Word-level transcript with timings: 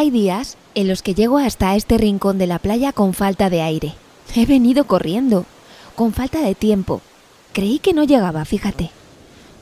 Hay 0.00 0.08
días 0.08 0.56
en 0.74 0.88
los 0.88 1.02
que 1.02 1.12
llego 1.12 1.36
hasta 1.36 1.76
este 1.76 1.98
rincón 1.98 2.38
de 2.38 2.46
la 2.46 2.58
playa 2.58 2.90
con 2.90 3.12
falta 3.12 3.50
de 3.50 3.60
aire. 3.60 3.92
He 4.34 4.46
venido 4.46 4.86
corriendo, 4.86 5.44
con 5.94 6.14
falta 6.14 6.40
de 6.40 6.54
tiempo. 6.54 7.02
Creí 7.52 7.80
que 7.80 7.92
no 7.92 8.04
llegaba, 8.04 8.46
fíjate. 8.46 8.92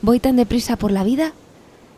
Voy 0.01 0.21
tan 0.21 0.37
deprisa 0.37 0.77
por 0.77 0.91
la 0.91 1.03
vida 1.03 1.33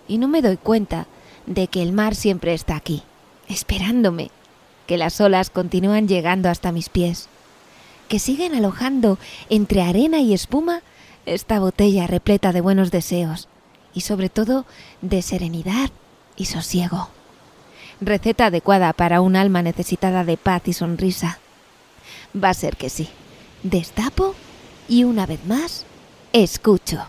y 0.08 0.18
no 0.18 0.28
me 0.28 0.42
doy 0.42 0.58
cuenta 0.58 1.06
de 1.46 1.68
que 1.68 1.84
el 1.84 1.94
mar 1.94 2.16
siempre 2.16 2.56
está 2.56 2.76
aquí, 2.76 3.04
esperándome, 3.48 4.32
que 4.88 4.98
las 4.98 5.22
olas 5.22 5.52
continúan 5.52 6.08
llegando 6.08 6.50
hasta 6.50 6.72
mis 6.72 6.90
pies, 6.90 7.30
que 8.08 8.18
siguen 8.18 8.56
alojando 8.56 9.20
entre 9.52 9.84
arena 9.84 10.20
y 10.20 10.34
espuma 10.34 10.82
esta 11.28 11.60
botella 11.60 12.08
repleta 12.08 12.54
de 12.54 12.62
buenos 12.62 12.90
deseos 12.90 13.50
y 13.94 14.02
sobre 14.02 14.30
todo 14.30 14.66
de 15.04 15.22
serenidad 15.22 15.92
y 16.38 16.46
sosiego. 16.46 17.10
Receta 18.02 18.48
adecuada 18.48 18.94
para 18.94 19.22
un 19.22 19.36
alma 19.36 19.62
necesitada 19.62 20.24
de 20.24 20.36
paz 20.36 20.64
y 20.66 20.74
sonrisa. 20.74 21.38
Va 22.36 22.50
a 22.50 22.56
ser 22.56 22.76
que 22.76 22.90
sí. 22.90 23.08
Destapo 23.62 24.34
y 24.90 25.04
una 25.04 25.28
vez 25.28 25.46
más, 25.46 25.86
escucho. 26.34 27.06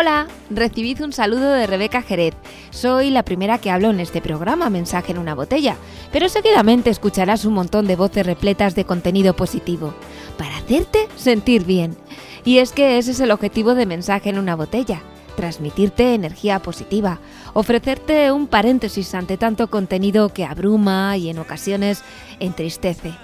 Hola, 0.00 0.28
recibid 0.48 1.02
un 1.02 1.12
saludo 1.12 1.50
de 1.50 1.66
Rebeca 1.66 2.02
Jerez. 2.02 2.36
Soy 2.70 3.10
la 3.10 3.24
primera 3.24 3.58
que 3.58 3.72
hablo 3.72 3.90
en 3.90 3.98
este 3.98 4.20
programa, 4.20 4.70
Mensaje 4.70 5.10
en 5.10 5.18
una 5.18 5.34
botella, 5.34 5.74
pero 6.12 6.28
seguidamente 6.28 6.88
escucharás 6.88 7.44
un 7.44 7.54
montón 7.54 7.88
de 7.88 7.96
voces 7.96 8.24
repletas 8.24 8.76
de 8.76 8.84
contenido 8.84 9.34
positivo, 9.34 9.92
para 10.36 10.56
hacerte 10.58 11.08
sentir 11.16 11.64
bien. 11.64 11.96
Y 12.44 12.58
es 12.58 12.70
que 12.70 12.98
ese 12.98 13.10
es 13.10 13.18
el 13.18 13.32
objetivo 13.32 13.74
de 13.74 13.86
Mensaje 13.86 14.30
en 14.30 14.38
una 14.38 14.54
botella, 14.54 15.02
transmitirte 15.34 16.14
energía 16.14 16.60
positiva, 16.60 17.18
ofrecerte 17.52 18.30
un 18.30 18.46
paréntesis 18.46 19.12
ante 19.16 19.36
tanto 19.36 19.68
contenido 19.68 20.28
que 20.28 20.44
abruma 20.44 21.16
y 21.16 21.28
en 21.28 21.40
ocasiones 21.40 22.04
entristece. 22.38 23.14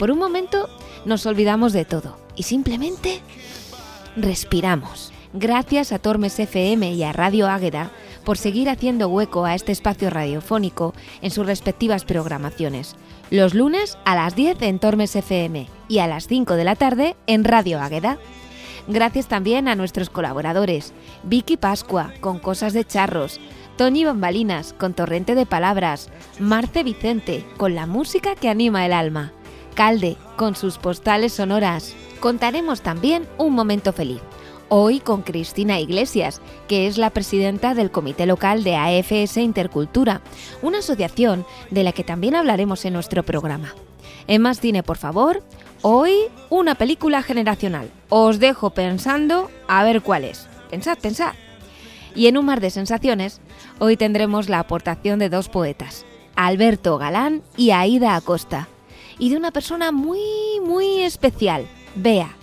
Por 0.00 0.10
un 0.10 0.18
momento 0.18 0.68
nos 1.04 1.26
olvidamos 1.26 1.72
de 1.72 1.84
todo 1.84 2.18
y 2.34 2.42
simplemente 2.42 3.20
respiramos. 4.16 5.12
Gracias 5.34 5.92
a 5.92 5.98
Tormes 5.98 6.38
FM 6.38 6.92
y 6.92 7.02
a 7.02 7.12
Radio 7.12 7.48
Águeda 7.48 7.90
por 8.24 8.38
seguir 8.38 8.70
haciendo 8.70 9.08
hueco 9.08 9.44
a 9.44 9.54
este 9.54 9.72
espacio 9.72 10.08
radiofónico 10.08 10.94
en 11.20 11.30
sus 11.30 11.44
respectivas 11.44 12.06
programaciones. 12.06 12.96
Los 13.30 13.52
lunes 13.52 13.98
a 14.06 14.14
las 14.14 14.34
10 14.34 14.62
en 14.62 14.78
Tormes 14.78 15.14
FM 15.14 15.68
y 15.86 15.98
a 15.98 16.06
las 16.06 16.28
5 16.28 16.54
de 16.54 16.64
la 16.64 16.76
tarde 16.76 17.14
en 17.26 17.44
Radio 17.44 17.78
Águeda. 17.78 18.18
Gracias 18.86 19.28
también 19.28 19.68
a 19.68 19.74
nuestros 19.74 20.08
colaboradores, 20.08 20.94
Vicky 21.24 21.58
Pascua 21.58 22.14
con 22.20 22.38
Cosas 22.38 22.72
de 22.72 22.86
Charros, 22.86 23.38
Tony 23.76 24.04
Bambalinas 24.04 24.72
con 24.72 24.94
Torrente 24.94 25.34
de 25.34 25.44
Palabras, 25.44 26.08
Marce 26.40 26.82
Vicente 26.82 27.44
con 27.58 27.74
la 27.74 27.84
música 27.86 28.34
que 28.34 28.48
anima 28.48 28.86
el 28.86 28.94
alma, 28.94 29.32
Calde 29.74 30.16
con 30.36 30.56
sus 30.56 30.78
postales 30.78 31.34
sonoras. 31.34 31.94
Contaremos 32.18 32.80
también 32.80 33.28
un 33.36 33.54
momento 33.54 33.92
feliz 33.92 34.22
Hoy 34.70 35.00
con 35.00 35.22
Cristina 35.22 35.80
Iglesias, 35.80 36.42
que 36.68 36.86
es 36.86 36.98
la 36.98 37.08
presidenta 37.08 37.74
del 37.74 37.90
Comité 37.90 38.26
Local 38.26 38.64
de 38.64 38.76
AFS 38.76 39.38
Intercultura, 39.38 40.20
una 40.60 40.80
asociación 40.80 41.46
de 41.70 41.84
la 41.84 41.92
que 41.92 42.04
también 42.04 42.34
hablaremos 42.34 42.84
en 42.84 42.92
nuestro 42.92 43.22
programa. 43.22 43.74
En 44.26 44.42
Más 44.42 44.60
Cine, 44.60 44.82
por 44.82 44.98
favor, 44.98 45.42
hoy 45.80 46.12
una 46.50 46.74
película 46.74 47.22
generacional. 47.22 47.90
Os 48.10 48.40
dejo 48.40 48.68
pensando 48.68 49.50
a 49.68 49.84
ver 49.84 50.02
cuál 50.02 50.24
es. 50.24 50.46
Pensad, 50.68 50.98
pensad. 50.98 51.32
Y 52.14 52.26
en 52.26 52.36
un 52.36 52.44
mar 52.44 52.60
de 52.60 52.68
sensaciones, 52.68 53.40
hoy 53.78 53.96
tendremos 53.96 54.50
la 54.50 54.58
aportación 54.58 55.18
de 55.18 55.30
dos 55.30 55.48
poetas, 55.48 56.04
Alberto 56.36 56.98
Galán 56.98 57.42
y 57.56 57.70
Aida 57.70 58.16
Acosta, 58.16 58.68
y 59.18 59.30
de 59.30 59.38
una 59.38 59.50
persona 59.50 59.92
muy, 59.92 60.20
muy 60.62 61.00
especial, 61.00 61.66
Bea, 61.94 62.36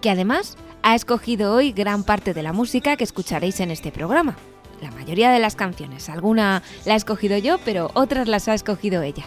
que 0.00 0.10
además 0.10 0.56
ha 0.82 0.94
escogido 0.94 1.54
hoy 1.54 1.72
gran 1.72 2.04
parte 2.04 2.34
de 2.34 2.42
la 2.42 2.52
música 2.52 2.96
que 2.96 3.04
escucharéis 3.04 3.60
en 3.60 3.70
este 3.70 3.92
programa. 3.92 4.36
La 4.80 4.90
mayoría 4.90 5.30
de 5.30 5.38
las 5.38 5.56
canciones, 5.56 6.08
alguna 6.08 6.62
la 6.84 6.94
he 6.94 6.96
escogido 6.96 7.36
yo, 7.36 7.58
pero 7.64 7.90
otras 7.94 8.28
las 8.28 8.48
ha 8.48 8.54
escogido 8.54 9.02
ella. 9.02 9.24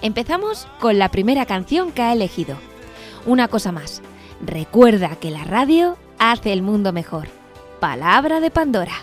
Empezamos 0.00 0.66
con 0.80 0.98
la 0.98 1.10
primera 1.10 1.46
canción 1.46 1.92
que 1.92 2.02
ha 2.02 2.12
elegido. 2.12 2.56
Una 3.26 3.48
cosa 3.48 3.70
más, 3.70 4.02
recuerda 4.44 5.16
que 5.16 5.30
la 5.30 5.44
radio 5.44 5.96
hace 6.18 6.52
el 6.52 6.62
mundo 6.62 6.92
mejor. 6.92 7.28
Palabra 7.80 8.40
de 8.40 8.50
Pandora. 8.50 8.94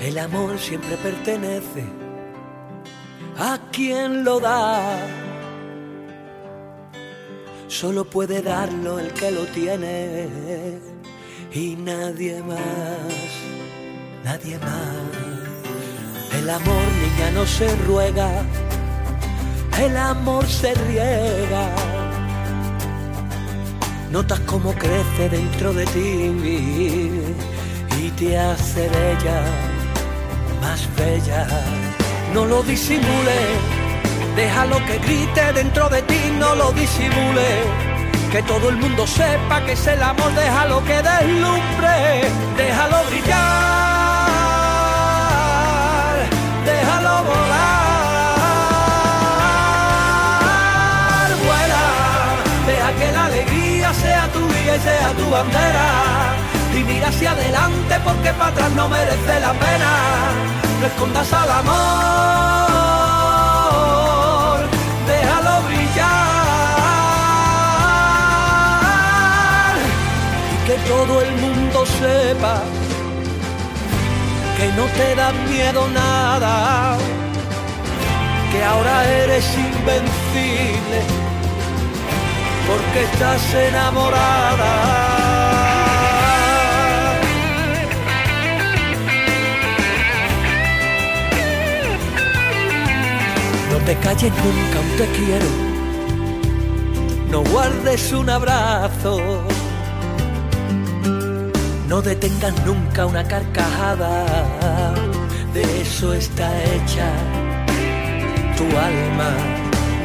El 0.00 0.18
amor 0.18 0.58
siempre 0.58 0.96
pertenece 0.96 2.01
a 3.42 3.58
quien 3.72 4.22
lo 4.22 4.38
da. 4.38 4.80
Solo 7.66 8.04
puede 8.04 8.40
darlo 8.40 9.00
el 9.00 9.12
que 9.12 9.32
lo 9.32 9.44
tiene 9.46 10.28
y 11.52 11.74
nadie 11.74 12.40
más, 12.42 13.30
nadie 14.22 14.58
más. 14.58 16.38
El 16.38 16.48
amor, 16.50 16.86
niña, 17.02 17.30
no 17.34 17.44
se 17.44 17.68
ruega, 17.88 18.30
el 19.80 19.96
amor 19.96 20.46
se 20.46 20.72
riega. 20.74 21.66
Notas 24.12 24.40
cómo 24.40 24.72
crece 24.74 25.28
dentro 25.28 25.72
de 25.72 25.84
ti 25.86 26.04
y 28.04 28.10
te 28.10 28.38
hace 28.38 28.88
bella, 28.88 29.42
más 30.60 30.80
bella 30.96 31.91
no 32.34 32.46
lo 32.46 32.62
disimule. 32.62 33.38
Déjalo 34.36 34.76
que 34.86 34.98
grite 34.98 35.52
dentro 35.52 35.88
de 35.88 36.02
ti, 36.02 36.20
no 36.38 36.54
lo 36.54 36.72
disimule. 36.72 37.64
Que 38.30 38.42
todo 38.42 38.68
el 38.70 38.76
mundo 38.76 39.06
sepa 39.06 39.64
que 39.64 39.72
es 39.72 39.86
el 39.86 40.02
amor, 40.02 40.32
déjalo 40.34 40.82
que 40.84 41.02
deslumbre, 41.02 42.22
déjalo 42.56 43.04
brillar, 43.10 43.36
déjalo 46.64 47.24
volar. 47.24 47.60
Vuela, 51.44 51.84
deja 52.66 52.92
que 52.98 53.12
la 53.12 53.24
alegría 53.26 53.92
sea 53.92 54.28
tu 54.32 54.40
guía 54.48 54.76
y 54.76 54.80
sea 54.80 55.12
tu 55.18 55.28
bandera. 55.30 55.88
Y 56.74 56.84
mira 56.84 57.08
hacia 57.08 57.32
adelante 57.32 58.00
porque 58.02 58.32
para 58.32 58.46
atrás 58.46 58.70
no 58.72 58.88
merece 58.88 59.40
la 59.40 59.52
pena 59.52 60.61
escondas 60.86 61.32
al 61.32 61.50
amor, 61.50 61.72
déjalo 65.06 65.62
brillar. 65.68 66.12
Y 70.52 70.56
que 70.66 70.76
todo 70.88 71.20
el 71.22 71.32
mundo 71.36 71.86
sepa 71.86 72.62
que 74.56 74.66
no 74.78 74.84
te 74.98 75.14
da 75.14 75.32
miedo 75.48 75.88
nada, 75.88 76.96
que 78.50 78.64
ahora 78.64 79.04
eres 79.04 79.46
invencible 79.56 81.00
porque 82.68 83.02
estás 83.04 83.54
enamorada. 83.54 85.11
Te 93.86 93.96
calles 93.96 94.32
nunca 94.32 94.80
un 94.80 94.96
te 94.96 95.06
quiero, 95.18 95.46
no 97.30 97.42
guardes 97.50 98.12
un 98.12 98.30
abrazo, 98.30 99.42
no 101.88 102.00
detengas 102.00 102.54
nunca 102.64 103.06
una 103.06 103.24
carcajada, 103.24 104.24
de 105.52 105.82
eso 105.82 106.14
está 106.14 106.48
hecha 106.64 107.08
tu 108.56 108.64
alma, 108.64 109.30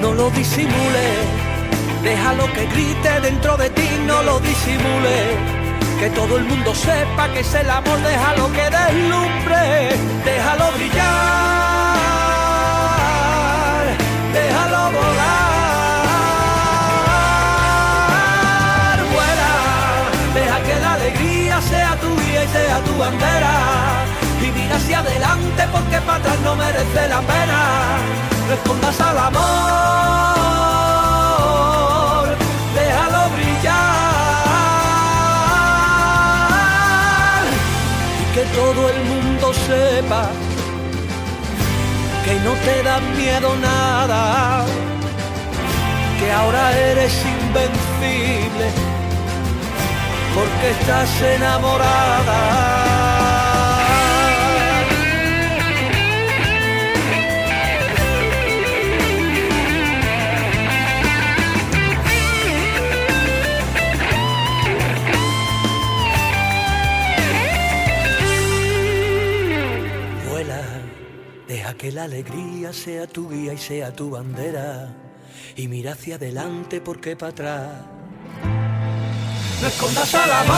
no 0.01 0.13
lo 0.13 0.29
disimule, 0.31 1.07
déjalo 2.03 2.51
que 2.53 2.65
grite 2.67 3.21
dentro 3.21 3.57
de 3.57 3.69
ti, 3.69 3.87
no 4.07 4.23
lo 4.23 4.39
disimule, 4.39 5.17
que 5.99 6.09
todo 6.11 6.37
el 6.37 6.45
mundo 6.45 6.73
sepa 6.73 7.31
que 7.31 7.41
es 7.41 7.53
el 7.53 7.69
amor, 7.69 7.99
déjalo 8.01 8.51
que 8.53 8.65
deslumbre, 8.77 9.89
déjalo 10.25 10.71
brillar, 10.77 11.76
déjalo 14.33 14.91
volar, 14.91 16.17
vuela, 19.13 19.53
deja 20.33 20.57
que 20.63 20.75
la 20.79 20.93
alegría 20.93 21.61
sea 21.61 21.95
tu 22.01 22.09
guía 22.19 22.43
y 22.43 22.47
sea 22.47 22.77
tu 22.83 22.97
bandera, 22.97 23.55
y 24.41 24.51
mira 24.51 24.75
hacia 24.75 24.99
adelante 24.99 25.67
porque 25.71 25.97
para 26.01 26.19
atrás 26.19 26.39
no 26.43 26.55
merece 26.55 27.07
la 27.09 27.21
pena, 27.21 27.59
respondas 28.49 28.99
al 29.01 29.17
amor, 29.17 29.47
déjalo 32.75 33.29
brillar. 33.35 33.77
Y 38.21 38.23
que 38.33 38.43
todo 38.55 38.81
el 38.89 38.99
mundo 39.05 39.53
sepa 39.67 40.29
que 42.27 42.35
no 42.41 42.53
te 42.55 42.83
da 42.83 42.99
miedo 43.15 43.55
nada, 43.61 44.65
que 46.19 46.29
ahora 46.29 46.77
eres 46.77 47.13
invencible 47.23 48.67
porque 50.35 50.69
estás 50.71 51.21
enamorada. 51.21 52.66
Que 71.87 71.93
la 71.93 72.03
alegría 72.03 72.73
sea 72.73 73.07
tu 73.07 73.29
guía 73.29 73.53
y 73.53 73.57
sea 73.57 73.93
tu 73.95 74.09
bandera. 74.09 74.89
Y 75.55 75.69
mira 75.69 75.93
hacia 75.93 76.15
adelante 76.15 76.81
porque 76.81 77.15
para 77.15 77.31
atrás. 77.31 77.71
No 79.61 79.67
escondas 79.69 80.13
al 80.13 80.31
amor, 80.43 80.57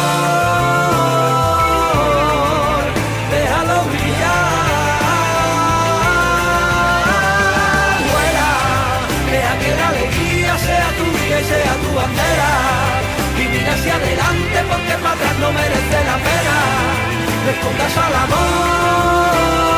déjalo 3.30 3.78
brillar. 3.90 4.50
Vuela, 8.10 8.50
deja 9.32 9.54
que 9.62 9.72
la 9.80 9.88
alegría 9.94 10.58
sea 10.58 10.90
tu 10.98 11.06
guía 11.16 11.38
y 11.42 11.44
sea 11.44 11.74
tu 11.84 11.90
bandera. 12.00 12.52
Y 13.38 13.44
mira 13.54 13.72
hacia 13.76 13.96
adelante 14.02 14.58
porque 14.72 14.94
para 15.04 15.14
atrás 15.14 15.36
no 15.44 15.50
merece 15.52 15.98
la 16.10 16.18
pena. 16.28 16.58
No 17.44 17.50
escondas 17.52 17.98
al 18.06 18.16
amor, 18.26 19.69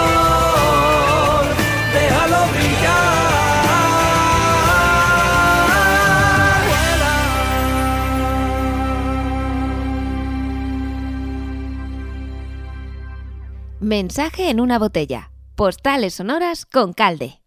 Mensaje 13.92 14.50
en 14.50 14.62
una 14.62 14.80
botella. 14.80 15.32
Postales 15.58 16.14
sonoras 16.14 16.66
con 16.66 16.94
calde. 16.94 17.42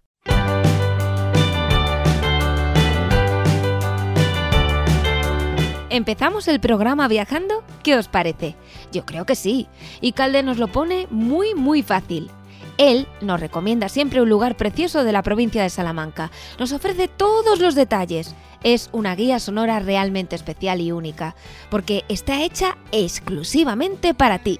¿Empezamos 5.88 6.46
el 6.48 6.60
programa 6.60 7.08
viajando? 7.08 7.64
¿Qué 7.82 7.96
os 7.96 8.08
parece? 8.08 8.56
Yo 8.92 9.06
creo 9.06 9.24
que 9.24 9.36
sí. 9.36 9.68
Y 10.02 10.12
Calde 10.12 10.42
nos 10.42 10.58
lo 10.58 10.68
pone 10.68 11.06
muy, 11.08 11.54
muy 11.54 11.82
fácil. 11.82 12.30
Él 12.78 13.06
nos 13.20 13.40
recomienda 13.40 13.88
siempre 13.88 14.20
un 14.20 14.28
lugar 14.28 14.56
precioso 14.56 15.04
de 15.04 15.12
la 15.12 15.22
provincia 15.22 15.62
de 15.62 15.70
Salamanca. 15.70 16.30
Nos 16.58 16.72
ofrece 16.72 17.08
todos 17.08 17.60
los 17.60 17.74
detalles. 17.74 18.34
Es 18.62 18.88
una 18.92 19.14
guía 19.14 19.38
sonora 19.38 19.78
realmente 19.80 20.36
especial 20.36 20.80
y 20.80 20.90
única, 20.90 21.36
porque 21.70 22.04
está 22.08 22.42
hecha 22.42 22.76
exclusivamente 22.92 24.14
para 24.14 24.38
ti. 24.38 24.58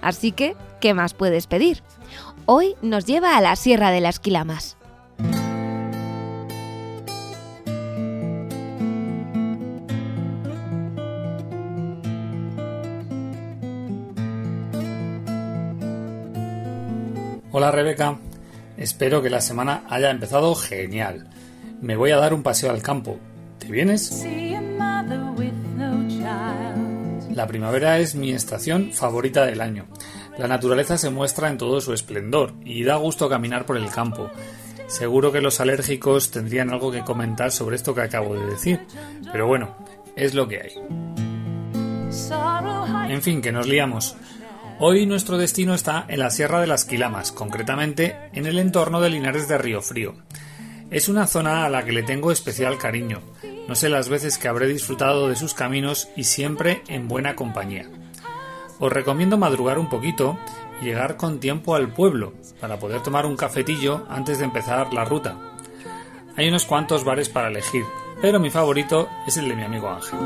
Así 0.00 0.32
que, 0.32 0.56
¿qué 0.80 0.94
más 0.94 1.14
puedes 1.14 1.46
pedir? 1.46 1.82
Hoy 2.44 2.76
nos 2.82 3.06
lleva 3.06 3.36
a 3.36 3.40
la 3.40 3.56
Sierra 3.56 3.90
de 3.90 4.00
las 4.00 4.20
Quilamas. 4.20 4.76
Hola 17.58 17.70
Rebeca, 17.70 18.18
espero 18.76 19.22
que 19.22 19.30
la 19.30 19.40
semana 19.40 19.84
haya 19.88 20.10
empezado 20.10 20.54
genial. 20.54 21.30
Me 21.80 21.96
voy 21.96 22.10
a 22.10 22.18
dar 22.18 22.34
un 22.34 22.42
paseo 22.42 22.70
al 22.70 22.82
campo. 22.82 23.18
¿Te 23.58 23.68
vienes? 23.68 24.26
La 27.30 27.46
primavera 27.46 27.98
es 27.98 28.14
mi 28.14 28.32
estación 28.32 28.92
favorita 28.92 29.46
del 29.46 29.62
año. 29.62 29.86
La 30.36 30.48
naturaleza 30.48 30.98
se 30.98 31.08
muestra 31.08 31.48
en 31.48 31.56
todo 31.56 31.80
su 31.80 31.94
esplendor 31.94 32.52
y 32.62 32.84
da 32.84 32.96
gusto 32.96 33.26
caminar 33.30 33.64
por 33.64 33.78
el 33.78 33.88
campo. 33.88 34.30
Seguro 34.86 35.32
que 35.32 35.40
los 35.40 35.58
alérgicos 35.58 36.30
tendrían 36.30 36.68
algo 36.68 36.92
que 36.92 37.04
comentar 37.04 37.52
sobre 37.52 37.76
esto 37.76 37.94
que 37.94 38.02
acabo 38.02 38.34
de 38.34 38.44
decir, 38.44 38.80
pero 39.32 39.46
bueno, 39.46 39.74
es 40.14 40.34
lo 40.34 40.46
que 40.46 40.60
hay. 40.60 40.72
En 43.08 43.22
fin, 43.22 43.40
que 43.40 43.50
nos 43.50 43.66
liamos. 43.66 44.14
Hoy 44.78 45.06
nuestro 45.06 45.38
destino 45.38 45.72
está 45.74 46.04
en 46.06 46.18
la 46.18 46.28
Sierra 46.28 46.60
de 46.60 46.66
las 46.66 46.84
Quilamas, 46.84 47.32
concretamente 47.32 48.14
en 48.34 48.44
el 48.44 48.58
entorno 48.58 49.00
de 49.00 49.08
Linares 49.08 49.48
de 49.48 49.56
Río 49.56 49.80
Frío. 49.80 50.14
Es 50.90 51.08
una 51.08 51.26
zona 51.26 51.64
a 51.64 51.70
la 51.70 51.82
que 51.82 51.92
le 51.92 52.02
tengo 52.02 52.30
especial 52.30 52.76
cariño. 52.76 53.22
No 53.68 53.74
sé 53.74 53.88
las 53.88 54.10
veces 54.10 54.36
que 54.36 54.48
habré 54.48 54.66
disfrutado 54.66 55.30
de 55.30 55.36
sus 55.36 55.54
caminos 55.54 56.10
y 56.14 56.24
siempre 56.24 56.82
en 56.88 57.08
buena 57.08 57.34
compañía. 57.36 57.88
Os 58.78 58.92
recomiendo 58.92 59.38
madrugar 59.38 59.78
un 59.78 59.88
poquito 59.88 60.38
y 60.82 60.84
llegar 60.84 61.16
con 61.16 61.40
tiempo 61.40 61.74
al 61.74 61.94
pueblo 61.94 62.34
para 62.60 62.78
poder 62.78 63.02
tomar 63.02 63.24
un 63.24 63.36
cafetillo 63.36 64.04
antes 64.10 64.38
de 64.38 64.44
empezar 64.44 64.92
la 64.92 65.06
ruta. 65.06 65.38
Hay 66.36 66.48
unos 66.48 66.66
cuantos 66.66 67.02
bares 67.02 67.30
para 67.30 67.48
elegir, 67.48 67.86
pero 68.20 68.38
mi 68.38 68.50
favorito 68.50 69.08
es 69.26 69.38
el 69.38 69.48
de 69.48 69.56
mi 69.56 69.62
amigo 69.62 69.88
Ángel. 69.88 70.18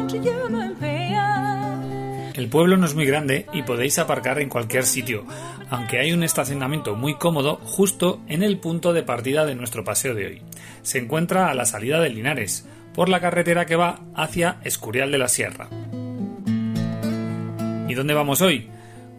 El 2.35 2.49
pueblo 2.49 2.77
no 2.77 2.87
es 2.87 2.95
muy 2.95 3.07
grande 3.07 3.47
y 3.53 3.63
podéis 3.63 3.99
aparcar 3.99 4.41
en 4.41 4.49
cualquier 4.49 4.85
sitio, 4.85 5.25
aunque 5.69 5.99
hay 5.99 6.13
un 6.13 6.23
estacionamiento 6.23 6.95
muy 6.95 7.17
cómodo 7.17 7.57
justo 7.65 8.21
en 8.29 8.43
el 8.43 8.59
punto 8.59 8.93
de 8.93 9.03
partida 9.03 9.45
de 9.45 9.55
nuestro 9.55 9.85
paseo 9.85 10.15
de 10.15 10.27
hoy. 10.27 10.43
Se 10.83 10.99
encuentra 10.99 11.51
a 11.51 11.55
la 11.55 11.67
salida 11.67 12.01
de 12.01 12.11
Linares, 12.11 12.67
por 12.95 13.09
la 13.09 13.21
carretera 13.21 13.67
que 13.67 13.77
va 13.77 14.01
hacia 14.15 14.59
Escurial 14.65 15.11
de 15.11 15.19
la 15.19 15.29
Sierra. 15.29 15.69
¿Y 17.89 17.95
dónde 17.95 18.15
vamos 18.15 18.41
hoy? 18.41 18.69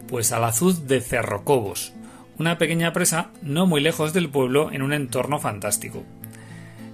Pues 0.07 0.31
al 0.31 0.43
azuz 0.43 0.87
de 0.87 1.01
Cerrocobos, 1.01 1.93
una 2.37 2.57
pequeña 2.57 2.93
presa 2.93 3.31
no 3.41 3.65
muy 3.67 3.81
lejos 3.81 4.13
del 4.13 4.29
pueblo 4.29 4.71
en 4.71 4.81
un 4.81 4.93
entorno 4.93 5.39
fantástico. 5.39 6.03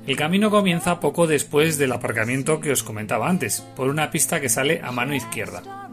El 0.08 0.16
camino 0.16 0.50
comienza 0.50 1.00
poco 1.00 1.28
después 1.28 1.78
del 1.78 1.92
aparcamiento 1.92 2.62
que 2.62 2.72
os 2.72 2.82
comentaba 2.82 3.30
antes, 3.30 3.62
por 3.76 3.90
una 3.90 4.10
pista 4.10 4.40
que 4.40 4.50
sale 4.50 4.80
a 4.82 4.92
mano 4.92 5.14
izquierda. 5.14 5.87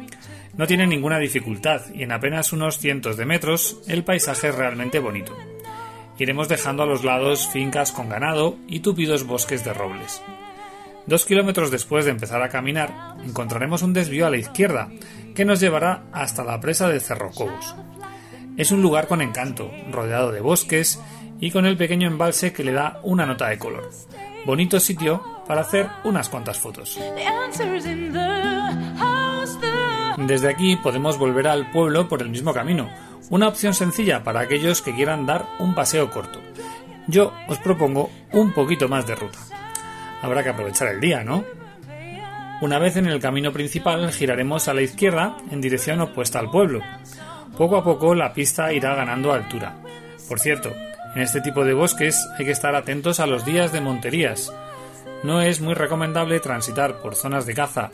No 0.56 0.66
tiene 0.66 0.86
ninguna 0.86 1.18
dificultad 1.18 1.82
y 1.92 2.04
en 2.04 2.12
apenas 2.12 2.52
unos 2.52 2.78
cientos 2.78 3.16
de 3.16 3.26
metros 3.26 3.78
el 3.88 4.04
paisaje 4.04 4.48
es 4.48 4.54
realmente 4.54 5.00
bonito. 5.00 5.36
Iremos 6.18 6.48
dejando 6.48 6.84
a 6.84 6.86
los 6.86 7.02
lados 7.02 7.48
fincas 7.48 7.90
con 7.90 8.08
ganado 8.08 8.56
y 8.68 8.80
tupidos 8.80 9.26
bosques 9.26 9.64
de 9.64 9.74
robles. 9.74 10.22
Dos 11.06 11.26
kilómetros 11.26 11.70
después 11.70 12.04
de 12.04 12.12
empezar 12.12 12.40
a 12.42 12.48
caminar, 12.48 13.16
encontraremos 13.24 13.82
un 13.82 13.92
desvío 13.92 14.26
a 14.26 14.30
la 14.30 14.38
izquierda 14.38 14.88
que 15.34 15.44
nos 15.44 15.60
llevará 15.60 16.04
hasta 16.12 16.44
la 16.44 16.60
presa 16.60 16.88
de 16.88 17.00
Cerrocobos. 17.00 17.74
Es 18.56 18.70
un 18.70 18.80
lugar 18.80 19.08
con 19.08 19.20
encanto, 19.20 19.70
rodeado 19.90 20.30
de 20.30 20.40
bosques 20.40 21.00
y 21.40 21.50
con 21.50 21.66
el 21.66 21.76
pequeño 21.76 22.06
embalse 22.06 22.52
que 22.52 22.62
le 22.62 22.72
da 22.72 23.00
una 23.02 23.26
nota 23.26 23.48
de 23.48 23.58
color. 23.58 23.90
Bonito 24.46 24.78
sitio 24.78 25.22
para 25.46 25.62
hacer 25.62 25.88
unas 26.04 26.28
cuantas 26.28 26.58
fotos. 26.58 26.98
Desde 30.16 30.48
aquí 30.48 30.76
podemos 30.76 31.18
volver 31.18 31.48
al 31.48 31.70
pueblo 31.70 32.08
por 32.08 32.22
el 32.22 32.30
mismo 32.30 32.54
camino, 32.54 32.88
una 33.30 33.48
opción 33.48 33.74
sencilla 33.74 34.22
para 34.22 34.40
aquellos 34.40 34.80
que 34.80 34.94
quieran 34.94 35.26
dar 35.26 35.46
un 35.58 35.74
paseo 35.74 36.10
corto. 36.10 36.40
Yo 37.08 37.32
os 37.48 37.58
propongo 37.58 38.10
un 38.32 38.52
poquito 38.52 38.88
más 38.88 39.06
de 39.06 39.16
ruta. 39.16 39.38
Habrá 40.22 40.42
que 40.42 40.50
aprovechar 40.50 40.88
el 40.88 41.00
día, 41.00 41.24
¿no? 41.24 41.44
Una 42.60 42.78
vez 42.78 42.96
en 42.96 43.06
el 43.06 43.20
camino 43.20 43.52
principal 43.52 44.10
giraremos 44.12 44.68
a 44.68 44.74
la 44.74 44.82
izquierda 44.82 45.36
en 45.50 45.60
dirección 45.60 46.00
opuesta 46.00 46.38
al 46.38 46.50
pueblo. 46.50 46.80
Poco 47.58 47.76
a 47.76 47.84
poco 47.84 48.14
la 48.14 48.32
pista 48.32 48.72
irá 48.72 48.94
ganando 48.94 49.32
altura. 49.32 49.76
Por 50.28 50.38
cierto, 50.38 50.72
en 51.14 51.22
este 51.22 51.40
tipo 51.40 51.64
de 51.64 51.74
bosques 51.74 52.26
hay 52.38 52.44
que 52.44 52.52
estar 52.52 52.74
atentos 52.74 53.20
a 53.20 53.26
los 53.26 53.44
días 53.44 53.72
de 53.72 53.80
monterías. 53.80 54.52
No 55.24 55.42
es 55.42 55.60
muy 55.60 55.74
recomendable 55.74 56.40
transitar 56.40 57.00
por 57.00 57.16
zonas 57.16 57.46
de 57.46 57.54
caza, 57.54 57.90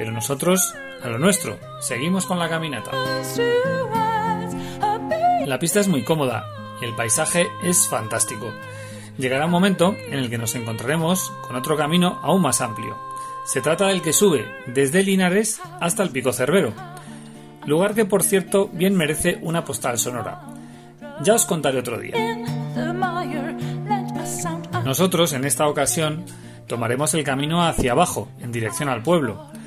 Pero 0.00 0.12
nosotros, 0.12 0.74
a 1.02 1.08
lo 1.08 1.18
nuestro, 1.18 1.58
seguimos 1.82 2.24
con 2.24 2.38
la 2.38 2.48
caminata. 2.48 2.90
La 5.44 5.58
pista 5.58 5.78
es 5.78 5.88
muy 5.88 6.04
cómoda 6.04 6.46
y 6.80 6.86
el 6.86 6.96
paisaje 6.96 7.48
es 7.62 7.86
fantástico. 7.86 8.50
Llegará 9.18 9.44
un 9.44 9.50
momento 9.50 9.94
en 10.08 10.18
el 10.18 10.30
que 10.30 10.38
nos 10.38 10.54
encontraremos 10.54 11.30
con 11.46 11.54
otro 11.54 11.76
camino 11.76 12.18
aún 12.22 12.40
más 12.40 12.62
amplio. 12.62 12.96
Se 13.44 13.60
trata 13.60 13.88
del 13.88 14.00
que 14.00 14.14
sube 14.14 14.46
desde 14.68 15.02
Linares 15.02 15.60
hasta 15.82 16.02
el 16.02 16.08
Pico 16.08 16.32
Cervero, 16.32 16.72
lugar 17.66 17.94
que 17.94 18.06
por 18.06 18.22
cierto 18.22 18.70
bien 18.72 18.96
merece 18.96 19.38
una 19.42 19.66
postal 19.66 19.98
sonora. 19.98 20.40
Ya 21.22 21.34
os 21.34 21.44
contaré 21.44 21.78
otro 21.78 21.98
día. 21.98 22.14
Nosotros 24.82 25.34
en 25.34 25.44
esta 25.44 25.68
ocasión 25.68 26.24
tomaremos 26.66 27.12
el 27.12 27.22
camino 27.22 27.62
hacia 27.66 27.92
abajo, 27.92 28.30
en 28.40 28.50
dirección 28.50 28.88
al 28.88 29.02
pueblo. 29.02 29.59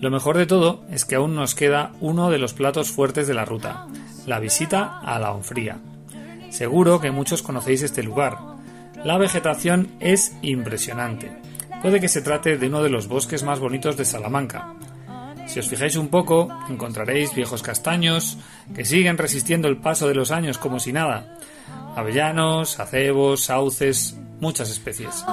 Lo 0.00 0.10
mejor 0.10 0.38
de 0.38 0.46
todo 0.46 0.82
es 0.90 1.04
que 1.04 1.16
aún 1.16 1.34
nos 1.34 1.54
queda 1.54 1.92
uno 2.00 2.30
de 2.30 2.38
los 2.38 2.54
platos 2.54 2.90
fuertes 2.90 3.28
de 3.28 3.34
la 3.34 3.44
ruta, 3.44 3.86
la 4.26 4.38
visita 4.40 4.98
a 4.98 5.18
la 5.18 5.32
Onfría. 5.32 5.78
Seguro 6.48 7.00
que 7.00 7.10
muchos 7.10 7.42
conocéis 7.42 7.82
este 7.82 8.02
lugar. 8.02 8.38
La 9.04 9.18
vegetación 9.18 9.88
es 10.00 10.34
impresionante. 10.40 11.30
Puede 11.82 12.00
que 12.00 12.08
se 12.08 12.22
trate 12.22 12.56
de 12.56 12.66
uno 12.68 12.82
de 12.82 12.88
los 12.88 13.08
bosques 13.08 13.42
más 13.42 13.60
bonitos 13.60 13.98
de 13.98 14.06
Salamanca. 14.06 14.74
Si 15.46 15.58
os 15.58 15.68
fijáis 15.68 15.96
un 15.96 16.08
poco, 16.08 16.48
encontraréis 16.68 17.34
viejos 17.34 17.62
castaños 17.62 18.38
que 18.74 18.84
siguen 18.86 19.18
resistiendo 19.18 19.68
el 19.68 19.78
paso 19.78 20.08
de 20.08 20.14
los 20.14 20.30
años 20.30 20.56
como 20.58 20.80
si 20.80 20.92
nada. 20.92 21.36
Avellanos, 21.94 22.80
acebos, 22.80 23.44
sauces, 23.44 24.16
muchas 24.40 24.70
especies. 24.70 25.24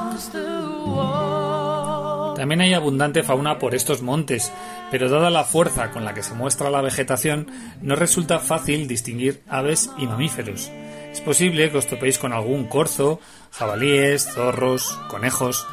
También 2.38 2.62
hay 2.62 2.76
abundante 2.76 3.24
fauna 3.24 3.58
por 3.58 3.74
estos 3.74 4.04
montes, 4.04 4.54
pero 4.92 5.10
dada 5.10 5.32
la 5.32 5.44
fuerza 5.44 5.90
con 5.90 6.06
la 6.06 6.14
que 6.14 6.22
se 6.22 6.36
muestra 6.36 6.70
la 6.70 6.84
vegetación, 6.84 7.48
no 7.82 7.96
resulta 7.96 8.38
fácil 8.38 8.88
distinguir 8.88 9.42
aves 9.50 9.90
y 9.98 10.06
mamíferos. 10.06 10.72
Es 11.12 11.20
posible 11.20 11.72
que 11.72 11.80
os 11.80 11.88
topéis 11.88 12.20
con 12.20 12.34
algún 12.34 12.68
corzo, 12.68 13.20
jabalíes, 13.50 14.32
zorros, 14.36 15.00
conejos. 15.10 15.66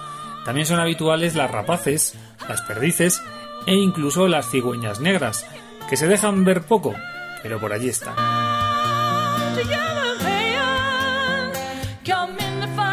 También 0.47 0.66
son 0.66 0.80
habituales 0.80 1.35
las 1.35 1.50
rapaces, 1.50 2.14
las 2.49 2.62
perdices 2.62 3.23
e 3.66 3.75
incluso 3.75 4.26
las 4.26 4.50
cigüeñas 4.50 5.00
negras, 5.00 5.47
que 5.90 5.99
se 5.99 6.09
dejan 6.09 6.47
ver 6.47 6.62
poco, 6.62 6.94
pero 7.42 7.61
por 7.61 7.75
allí 7.75 7.90
están. 7.90 8.54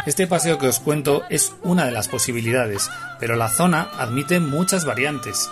Este 0.05 0.25
paseo 0.25 0.58
que 0.58 0.67
os 0.67 0.79
cuento 0.79 1.24
es 1.29 1.53
una 1.62 1.86
de 1.86 1.91
las 1.91 2.08
posibilidades, 2.08 2.89
pero 3.20 3.36
la 3.36 3.50
zona 3.50 3.91
admite 4.00 4.39
muchas 4.39 4.84
variantes. 4.84 5.48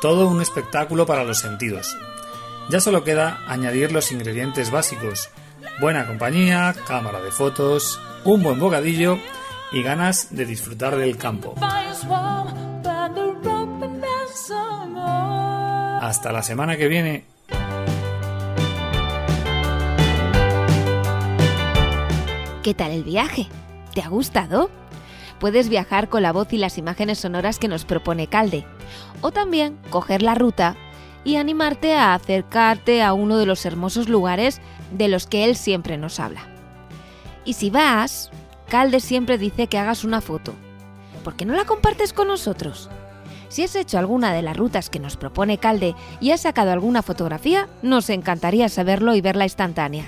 Todo 0.00 0.26
un 0.26 0.42
espectáculo 0.42 1.06
para 1.06 1.22
los 1.22 1.38
sentidos. 1.38 1.96
Ya 2.70 2.80
solo 2.80 3.04
queda 3.04 3.38
añadir 3.46 3.92
los 3.92 4.10
ingredientes 4.10 4.72
básicos. 4.72 5.30
Buena 5.80 6.08
compañía, 6.08 6.74
cámara 6.88 7.20
de 7.20 7.30
fotos, 7.30 8.00
un 8.24 8.42
buen 8.42 8.58
bocadillo 8.58 9.18
y 9.70 9.82
ganas 9.84 10.34
de 10.34 10.44
disfrutar 10.44 10.96
del 10.96 11.16
campo. 11.16 11.54
Hasta 16.00 16.32
la 16.32 16.42
semana 16.42 16.76
que 16.76 16.88
viene. 16.88 17.24
¿Qué 22.64 22.74
tal 22.74 22.90
el 22.90 23.04
viaje? 23.04 23.46
¿Te 23.94 24.02
ha 24.02 24.08
gustado? 24.08 24.70
Puedes 25.38 25.68
viajar 25.68 26.08
con 26.08 26.22
la 26.22 26.32
voz 26.32 26.52
y 26.52 26.58
las 26.58 26.78
imágenes 26.78 27.20
sonoras 27.20 27.58
que 27.58 27.68
nos 27.68 27.84
propone 27.84 28.26
Calde, 28.26 28.66
o 29.20 29.30
también 29.30 29.78
coger 29.90 30.22
la 30.22 30.34
ruta 30.34 30.76
y 31.24 31.36
animarte 31.36 31.94
a 31.94 32.14
acercarte 32.14 33.02
a 33.02 33.14
uno 33.14 33.38
de 33.38 33.46
los 33.46 33.64
hermosos 33.64 34.08
lugares 34.08 34.60
de 34.92 35.08
los 35.08 35.26
que 35.26 35.44
él 35.44 35.56
siempre 35.56 35.96
nos 35.96 36.20
habla. 36.20 36.48
Y 37.44 37.54
si 37.54 37.70
vas, 37.70 38.30
Calde 38.68 39.00
siempre 39.00 39.38
dice 39.38 39.66
que 39.68 39.78
hagas 39.78 40.04
una 40.04 40.20
foto. 40.20 40.54
¿Por 41.22 41.36
qué 41.36 41.44
no 41.44 41.54
la 41.54 41.64
compartes 41.64 42.12
con 42.12 42.28
nosotros? 42.28 42.90
Si 43.48 43.62
has 43.62 43.76
hecho 43.76 43.98
alguna 43.98 44.32
de 44.32 44.42
las 44.42 44.56
rutas 44.56 44.90
que 44.90 44.98
nos 44.98 45.16
propone 45.16 45.58
Calde 45.58 45.94
y 46.20 46.32
has 46.32 46.42
sacado 46.42 46.72
alguna 46.72 47.02
fotografía, 47.02 47.68
nos 47.82 48.10
encantaría 48.10 48.68
saberlo 48.68 49.14
y 49.14 49.20
verla 49.20 49.44
instantánea. 49.44 50.06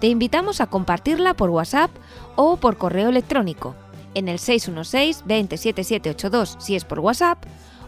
Te 0.00 0.06
invitamos 0.06 0.60
a 0.60 0.66
compartirla 0.66 1.34
por 1.34 1.50
WhatsApp 1.50 1.90
o 2.34 2.56
por 2.56 2.78
correo 2.78 3.10
electrónico 3.10 3.74
en 4.14 4.28
el 4.28 4.38
616 4.38 5.18
207782 5.18 6.56
si 6.58 6.74
es 6.74 6.84
por 6.84 7.00
WhatsApp 7.00 7.38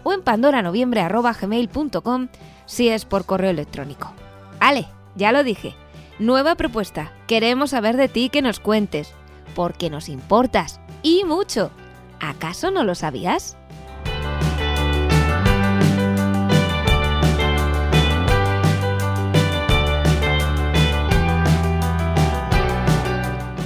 o 0.05 0.13
en 0.13 0.23
pandoranoviembre.gmail.com 0.23 2.29
si 2.67 2.89
es 2.89 3.05
por 3.05 3.25
correo 3.25 3.51
electrónico. 3.51 4.13
Ale, 4.61 4.87
ya 5.17 5.33
lo 5.33 5.43
dije. 5.43 5.75
Nueva 6.19 6.55
propuesta. 6.55 7.13
Queremos 7.27 7.71
saber 7.71 7.97
de 7.97 8.09
ti 8.09 8.29
que 8.29 8.43
nos 8.43 8.61
cuentes, 8.61 9.13
porque 9.55 9.91
nos 9.91 10.09
importas 10.09 10.81
y 11.03 11.25
mucho. 11.25 11.71
¿Acaso 12.21 12.71
no 12.71 12.85
lo 12.85 12.95
sabías? 12.95 13.57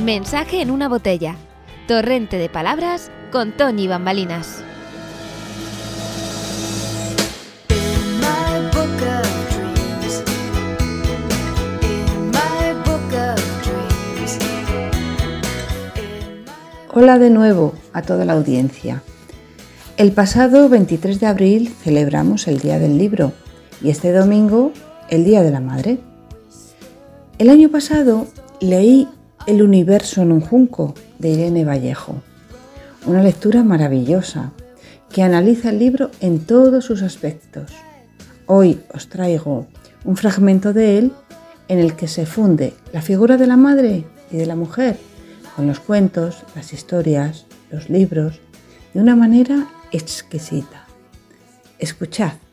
Mensaje 0.07 0.63
en 0.63 0.71
una 0.71 0.89
botella. 0.89 1.35
Torrente 1.89 2.39
de 2.39 2.49
palabras 2.49 3.11
con 3.33 3.51
Tony 3.51 3.89
Bambalinas. 3.89 4.63
Hola 16.95 17.19
de 17.19 17.31
nuevo 17.31 17.75
a 17.93 18.03
toda 18.03 18.25
la 18.25 18.35
audiencia. 18.35 19.03
El 19.97 20.13
pasado 20.13 20.69
23 20.69 21.19
de 21.19 21.27
abril 21.27 21.75
celebramos 21.83 22.47
el 22.47 22.61
Día 22.61 22.79
del 22.79 22.97
Libro 22.97 23.33
y 23.83 23.91
este 23.91 24.13
domingo 24.13 24.71
el 25.11 25.25
Día 25.25 25.43
de 25.43 25.51
la 25.51 25.61
Madre. 25.61 25.99
El 27.41 27.51
año 27.51 27.71
pasado 27.71 28.29
leí 28.61 29.09
el 29.47 29.63
universo 29.63 30.23
en 30.23 30.33
un 30.33 30.41
junco 30.41 30.95
de 31.19 31.31
Irene 31.31 31.65
Vallejo. 31.65 32.17
Una 33.07 33.23
lectura 33.23 33.63
maravillosa 33.63 34.53
que 35.11 35.23
analiza 35.23 35.71
el 35.71 35.79
libro 35.79 36.11
en 36.21 36.41
todos 36.41 36.85
sus 36.85 37.03
aspectos. 37.03 37.73
Hoy 38.47 38.81
os 38.93 39.09
traigo 39.09 39.67
un 40.05 40.17
fragmento 40.17 40.73
de 40.73 40.99
él 40.99 41.13
en 41.69 41.79
el 41.79 41.95
que 41.95 42.09
se 42.09 42.27
funde 42.27 42.75
la 42.93 43.03
figura 43.03 43.37
de 43.37 43.47
la 43.47 43.57
madre 43.57 44.05
y 44.31 44.37
de 44.37 44.47
la 44.47 44.57
mujer 44.57 44.99
con 45.55 45.67
los 45.67 45.81
cuentos, 45.81 46.45
las 46.55 46.73
historias, 46.73 47.47
los 47.71 47.89
libros, 47.89 48.41
de 48.93 49.01
una 49.01 49.17
manera 49.17 49.69
exquisita. 49.93 50.87
Escuchad. 51.79 52.46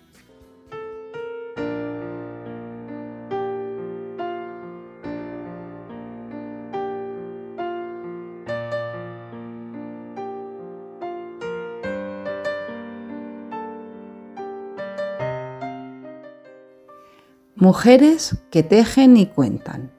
Mujeres 17.63 18.35
que 18.51 18.61
tejen 18.61 19.15
y 19.15 19.25
cuentan. 19.25 19.89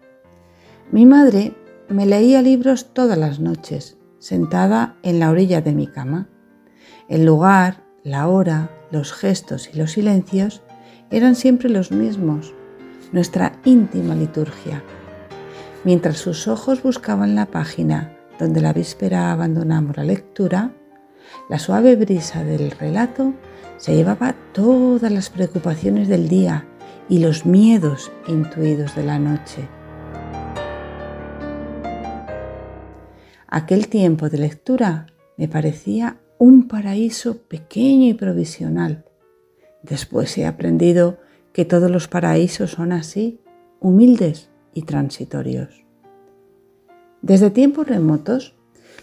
Mi 0.92 1.06
madre 1.06 1.54
me 1.88 2.04
leía 2.04 2.42
libros 2.42 2.92
todas 2.92 3.16
las 3.16 3.40
noches, 3.40 3.97
sentada 4.18 4.97
en 5.02 5.18
la 5.18 5.30
orilla 5.30 5.62
de 5.62 5.73
mi 5.73 5.87
cama. 5.87 6.28
El 7.09 7.25
lugar, 7.25 7.83
la 8.02 8.28
hora, 8.28 8.68
los 8.90 9.14
gestos 9.14 9.71
y 9.73 9.78
los 9.78 9.92
silencios 9.92 10.61
eran 11.11 11.37
siempre 11.37 11.71
los 11.71 11.90
mismos, 11.90 12.52
nuestra 13.12 13.52
íntima 13.64 14.14
liturgia. 14.14 14.85
Mientras 15.85 16.18
sus 16.18 16.49
ojos 16.49 16.83
buscaban 16.83 17.35
la 17.35 17.47
página 17.47 18.14
donde 18.38 18.61
la 18.61 18.75
víspera 18.75 19.33
abandonamos 19.33 19.97
la 19.97 20.04
lectura, 20.04 20.75
la 21.49 21.59
suave 21.59 21.97
brisa 21.97 22.44
del 22.44 22.73
relato 22.73 23.33
se 23.78 23.97
llevaba 23.97 24.35
todas 24.52 25.11
las 25.11 25.30
preocupaciones 25.30 26.09
del 26.09 26.28
día 26.28 26.66
y 27.08 27.18
los 27.18 27.46
miedos 27.46 28.11
intuidos 28.26 28.94
de 28.94 29.04
la 29.04 29.18
noche. 29.18 29.68
Aquel 33.46 33.88
tiempo 33.88 34.28
de 34.28 34.38
lectura 34.38 35.06
me 35.37 35.49
parecía 35.49 36.18
un 36.38 36.66
paraíso 36.66 37.38
pequeño 37.42 38.08
y 38.08 38.14
provisional. 38.14 39.04
Después 39.82 40.37
he 40.38 40.46
aprendido 40.46 41.18
que 41.52 41.64
todos 41.64 41.90
los 41.90 42.08
paraísos 42.08 42.73
son 42.73 42.92
así, 42.92 43.40
humildes 43.80 44.50
y 44.73 44.82
transitorios. 44.82 45.84
Desde 47.23 47.50
tiempos 47.50 47.87
remotos, 47.87 48.56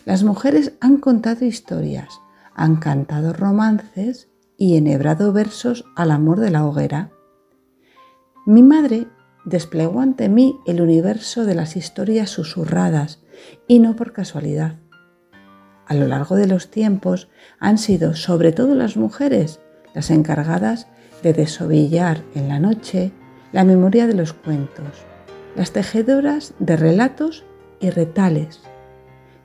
las 0.05 0.23
mujeres 0.23 0.73
han 0.81 0.97
contado 0.97 1.45
historias, 1.45 2.19
han 2.53 2.75
cantado 2.75 3.33
romances 3.33 4.29
y 4.57 4.75
enhebrado 4.75 5.31
versos 5.31 5.85
al 5.95 6.11
amor 6.11 6.39
de 6.39 6.51
la 6.51 6.65
hoguera. 6.65 7.11
Mi 8.45 8.63
madre 8.63 9.07
desplegó 9.45 10.01
ante 10.01 10.27
mí 10.27 10.59
el 10.65 10.81
universo 10.81 11.45
de 11.45 11.53
las 11.53 11.75
historias 11.75 12.31
susurradas 12.31 13.21
y 13.67 13.77
no 13.77 13.95
por 13.95 14.13
casualidad. 14.13 14.79
A 15.85 15.93
lo 15.93 16.07
largo 16.07 16.35
de 16.35 16.47
los 16.47 16.71
tiempos 16.71 17.29
han 17.59 17.77
sido 17.77 18.15
sobre 18.15 18.51
todo 18.51 18.73
las 18.73 18.97
mujeres 18.97 19.59
las 19.93 20.09
encargadas 20.09 20.87
de 21.21 21.33
desovillar 21.33 22.23
en 22.33 22.47
la 22.47 22.59
noche 22.59 23.11
la 23.51 23.63
memoria 23.63 24.07
de 24.07 24.15
los 24.15 24.33
cuentos, 24.33 25.05
las 25.55 25.71
tejedoras 25.71 26.55
de 26.57 26.77
relatos 26.77 27.43
y 27.79 27.91
retales. 27.91 28.61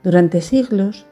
Durante 0.03 0.41
siglos 0.41 1.05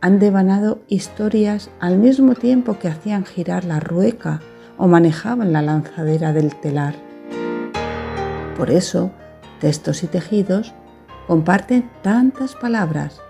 han 0.00 0.20
devanado 0.20 0.80
historias 0.88 1.70
al 1.80 1.98
mismo 1.98 2.34
tiempo 2.34 2.78
que 2.78 2.88
hacían 2.88 3.26
girar 3.26 3.64
la 3.64 3.80
rueca 3.80 4.40
o 4.78 4.86
manejaban 4.86 5.52
la 5.52 5.62
lanzadera 5.62 6.32
del 6.32 6.54
telar. 6.54 7.05
Por 8.56 8.70
eso, 8.70 9.10
textos 9.60 10.02
y 10.02 10.06
tejidos 10.06 10.74
comparten 11.26 11.90
tantas 12.02 12.54
palabras, 12.54 13.20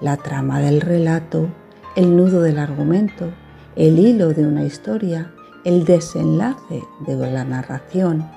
la 0.00 0.16
trama 0.16 0.60
del 0.60 0.80
relato, 0.80 1.48
el 1.94 2.16
nudo 2.16 2.42
del 2.42 2.58
argumento, 2.58 3.30
el 3.76 3.98
hilo 3.98 4.30
de 4.30 4.46
una 4.46 4.64
historia, 4.64 5.32
el 5.64 5.84
desenlace 5.84 6.82
de 7.06 7.16
la 7.30 7.44
narración, 7.44 8.28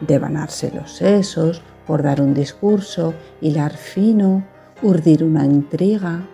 devanarse 0.00 0.70
los 0.74 0.92
sesos 0.92 1.62
por 1.86 2.02
dar 2.02 2.20
un 2.20 2.34
discurso, 2.34 3.14
hilar 3.40 3.72
fino, 3.76 4.44
urdir 4.82 5.24
una 5.24 5.46
intriga. 5.46 6.26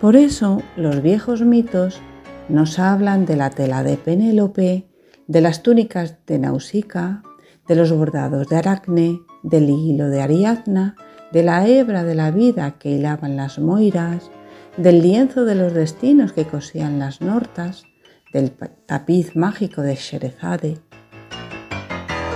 Por 0.00 0.14
eso 0.14 0.62
los 0.76 1.02
viejos 1.02 1.42
mitos 1.42 2.00
nos 2.48 2.78
hablan 2.78 3.26
de 3.26 3.36
la 3.36 3.50
tela 3.50 3.82
de 3.82 3.96
Penélope, 3.96 4.86
de 5.26 5.40
las 5.40 5.62
túnicas 5.62 6.18
de 6.26 6.38
Nausica, 6.38 7.22
de 7.68 7.74
los 7.74 7.92
bordados 7.92 8.48
de 8.48 8.56
Aracne, 8.56 9.20
del 9.42 9.68
hilo 9.70 10.08
de 10.08 10.22
Ariadna, 10.22 10.96
de 11.32 11.42
la 11.42 11.66
hebra 11.66 12.04
de 12.04 12.14
la 12.14 12.30
vida 12.30 12.78
que 12.78 12.90
hilaban 12.90 13.36
las 13.36 13.58
moiras, 13.58 14.30
del 14.76 15.02
lienzo 15.02 15.44
de 15.44 15.54
los 15.54 15.72
destinos 15.72 16.32
que 16.32 16.46
cosían 16.46 16.98
las 16.98 17.20
nortas, 17.20 17.84
del 18.32 18.50
tapiz 18.50 19.34
mágico 19.34 19.82
de 19.82 19.94
Sherezade. 19.94 20.78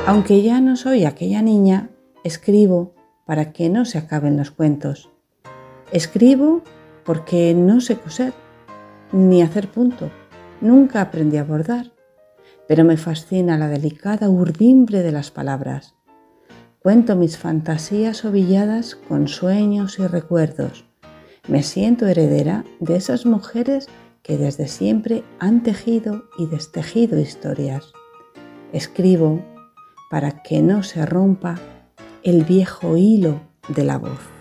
Aunque 0.07 0.43
ya 0.43 0.61
no 0.61 0.77
soy 0.77 1.05
aquella 1.05 1.43
niña, 1.43 1.91
escribo 2.25 2.95
para 3.27 3.53
que 3.53 3.69
no 3.69 3.85
se 3.85 3.99
acaben 3.99 4.37
los 4.37 4.51
cuentos. 4.51 5.11
Escribo 5.93 6.63
porque 7.05 7.55
no 7.55 7.81
sé 7.81 7.97
coser 7.97 8.33
ni 9.13 9.43
hacer 9.43 9.69
punto. 9.69 10.11
Nunca 10.61 11.01
aprendí 11.01 11.37
a 11.37 11.45
bordar, 11.45 11.93
pero 12.71 12.85
me 12.85 12.97
fascina 12.97 13.59
la 13.59 13.67
delicada 13.67 14.31
urdimbre 14.31 15.03
de 15.03 15.11
las 15.11 15.33
palabras. 15.33 15.97
Cuento 16.79 17.17
mis 17.17 17.37
fantasías 17.37 18.25
ovilladas 18.25 18.95
con 18.95 19.27
sueños 19.27 19.99
y 19.99 20.07
recuerdos. 20.07 20.85
Me 21.49 21.65
siento 21.65 22.07
heredera 22.07 22.65
de 22.79 22.95
esas 22.95 23.27
mujeres 23.27 23.89
que 24.23 24.39
desde 24.39 24.69
siempre 24.69 25.25
han 25.41 25.65
tejido 25.65 26.27
y 26.39 26.47
destejido 26.47 27.19
historias. 27.19 27.93
Escribo 28.73 29.45
para 30.09 30.41
que 30.45 30.63
no 30.63 30.85
se 30.85 31.05
rompa 31.05 31.59
el 32.23 32.45
viejo 32.45 32.97
hilo 32.97 33.41
de 33.67 33.83
la 33.83 33.99
voz. 33.99 34.40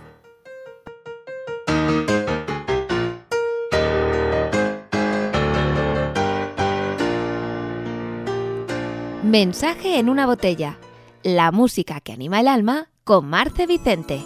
Mensaje 9.30 10.00
en 10.00 10.10
una 10.10 10.26
botella. 10.26 10.80
La 11.22 11.52
música 11.52 12.02
que 12.02 12.14
anima 12.14 12.40
el 12.40 12.48
alma 12.48 12.90
con 13.04 13.28
Marce 13.28 13.68
Vicente. 13.68 14.24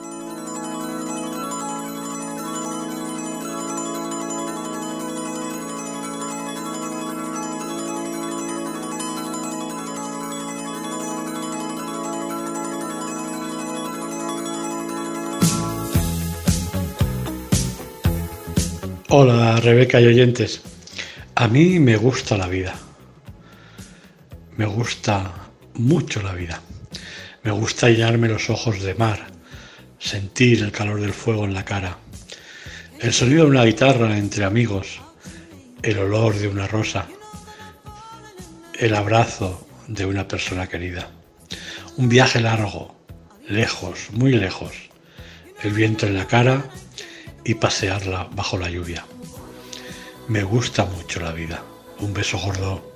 Hola 19.09 19.57
Rebeca 19.57 19.99
y 19.99 20.07
oyentes. 20.07 20.61
A 21.35 21.49
mí 21.49 21.81
me 21.81 21.97
gusta 21.97 22.37
la 22.37 22.47
vida. 22.47 22.73
Me 24.55 24.65
gusta 24.65 25.49
mucho 25.73 26.21
la 26.21 26.33
vida. 26.33 26.61
Me 27.43 27.51
gusta 27.51 27.89
llenarme 27.89 28.27
los 28.27 28.49
ojos 28.49 28.81
de 28.81 28.93
mar, 28.93 29.27
sentir 29.99 30.61
el 30.61 30.71
calor 30.71 31.01
del 31.01 31.13
fuego 31.13 31.45
en 31.45 31.53
la 31.53 31.65
cara, 31.65 31.97
el 32.99 33.11
sonido 33.11 33.45
de 33.45 33.49
una 33.49 33.65
guitarra 33.65 34.17
entre 34.17 34.45
amigos, 34.45 35.01
el 35.81 35.97
olor 35.97 36.35
de 36.35 36.47
una 36.47 36.67
rosa, 36.67 37.07
el 38.79 38.95
abrazo 38.95 39.67
de 39.87 40.05
una 40.05 40.27
persona 40.27 40.67
querida. 40.67 41.09
Un 41.97 42.07
viaje 42.07 42.39
largo, 42.39 42.95
lejos, 43.47 44.11
muy 44.11 44.33
lejos, 44.33 44.73
el 45.63 45.73
viento 45.73 46.05
en 46.05 46.15
la 46.15 46.27
cara 46.27 46.63
y 47.43 47.55
pasearla 47.55 48.29
bajo 48.33 48.57
la 48.57 48.69
lluvia. 48.69 49.05
Me 50.27 50.43
gusta 50.43 50.85
mucho 50.85 51.19
la 51.19 51.31
vida. 51.33 51.63
Un 51.99 52.13
beso 52.13 52.37
gordo. 52.37 52.95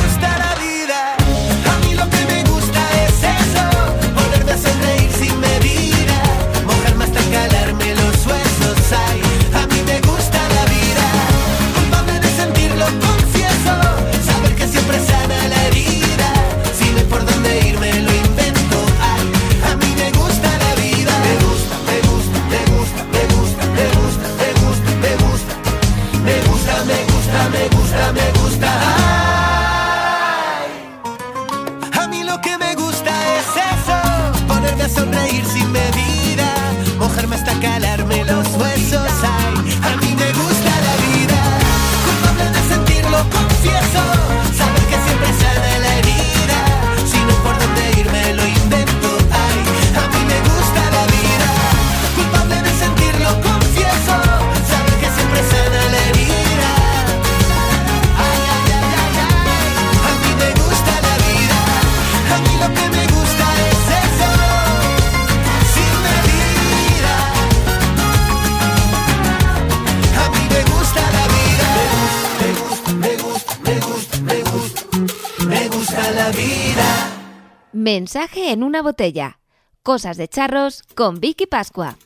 botella. 78.81 79.39
Cosas 79.83 80.17
de 80.17 80.27
charros 80.27 80.83
con 80.95 81.19
Vicky 81.19 81.45
Pascua. 81.45 81.97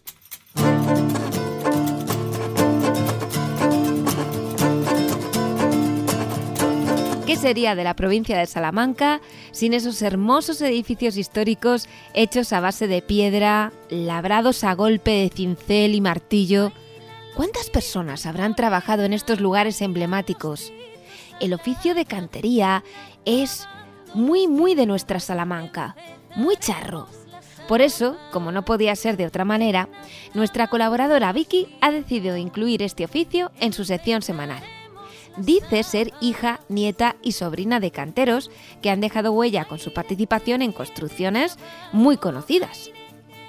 ¿Qué 7.25 7.35
sería 7.37 7.75
de 7.75 7.83
la 7.83 7.95
provincia 7.95 8.37
de 8.37 8.45
Salamanca 8.45 9.19
sin 9.51 9.73
esos 9.73 10.01
hermosos 10.01 10.61
edificios 10.61 11.17
históricos 11.17 11.89
hechos 12.13 12.53
a 12.53 12.59
base 12.59 12.87
de 12.87 13.01
piedra, 13.01 13.73
labrados 13.89 14.63
a 14.63 14.73
golpe 14.75 15.11
de 15.11 15.29
cincel 15.29 15.95
y 15.95 16.01
martillo? 16.01 16.71
¿Cuántas 17.35 17.69
personas 17.69 18.25
habrán 18.25 18.55
trabajado 18.55 19.03
en 19.03 19.11
estos 19.11 19.41
lugares 19.41 19.81
emblemáticos? 19.81 20.71
El 21.41 21.53
oficio 21.53 21.95
de 21.95 22.05
cantería 22.05 22.83
es 23.25 23.67
muy, 24.13 24.47
muy 24.47 24.75
de 24.75 24.85
nuestra 24.85 25.19
Salamanca, 25.19 25.95
muy 26.35 26.57
charro. 26.57 27.07
Por 27.67 27.81
eso, 27.81 28.17
como 28.31 28.51
no 28.51 28.63
podía 28.63 28.95
ser 28.95 29.17
de 29.17 29.25
otra 29.25 29.43
manera, 29.43 29.89
nuestra 30.33 30.67
colaboradora 30.67 31.33
Vicky 31.33 31.67
ha 31.81 31.91
decidido 31.91 32.37
incluir 32.37 32.83
este 32.83 33.05
oficio 33.05 33.51
en 33.59 33.73
su 33.73 33.85
sección 33.85 34.21
semanal. 34.21 34.61
Dice 35.37 35.83
ser 35.83 36.13
hija, 36.21 36.61
nieta 36.69 37.15
y 37.21 37.33
sobrina 37.33 37.79
de 37.79 37.91
canteros 37.91 38.51
que 38.81 38.89
han 38.89 39.01
dejado 39.01 39.33
huella 39.33 39.65
con 39.65 39.79
su 39.79 39.93
participación 39.93 40.61
en 40.61 40.71
construcciones 40.71 41.57
muy 41.91 42.17
conocidas. 42.17 42.91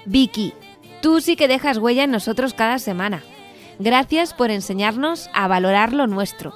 Vicky, 0.05 0.53
tú 1.01 1.21
sí 1.21 1.35
que 1.35 1.47
dejas 1.47 1.77
huella 1.77 2.03
en 2.03 2.11
nosotros 2.11 2.53
cada 2.53 2.79
semana. 2.79 3.23
Gracias 3.79 4.33
por 4.33 4.49
enseñarnos 4.49 5.29
a 5.33 5.47
valorar 5.47 5.93
lo 5.93 6.07
nuestro. 6.07 6.53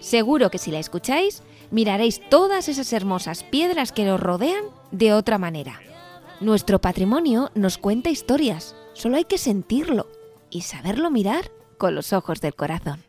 Seguro 0.00 0.50
que 0.50 0.58
si 0.58 0.70
la 0.70 0.78
escucháis, 0.78 1.42
miraréis 1.70 2.20
todas 2.28 2.68
esas 2.68 2.92
hermosas 2.92 3.44
piedras 3.44 3.92
que 3.92 4.04
nos 4.04 4.20
rodean 4.20 4.64
de 4.92 5.12
otra 5.12 5.38
manera. 5.38 5.80
Nuestro 6.40 6.80
patrimonio 6.80 7.50
nos 7.54 7.78
cuenta 7.78 8.10
historias, 8.10 8.76
solo 8.92 9.16
hay 9.16 9.24
que 9.24 9.38
sentirlo 9.38 10.06
y 10.50 10.62
saberlo 10.62 11.10
mirar 11.10 11.50
con 11.78 11.94
los 11.94 12.12
ojos 12.12 12.40
del 12.40 12.54
corazón. 12.54 13.02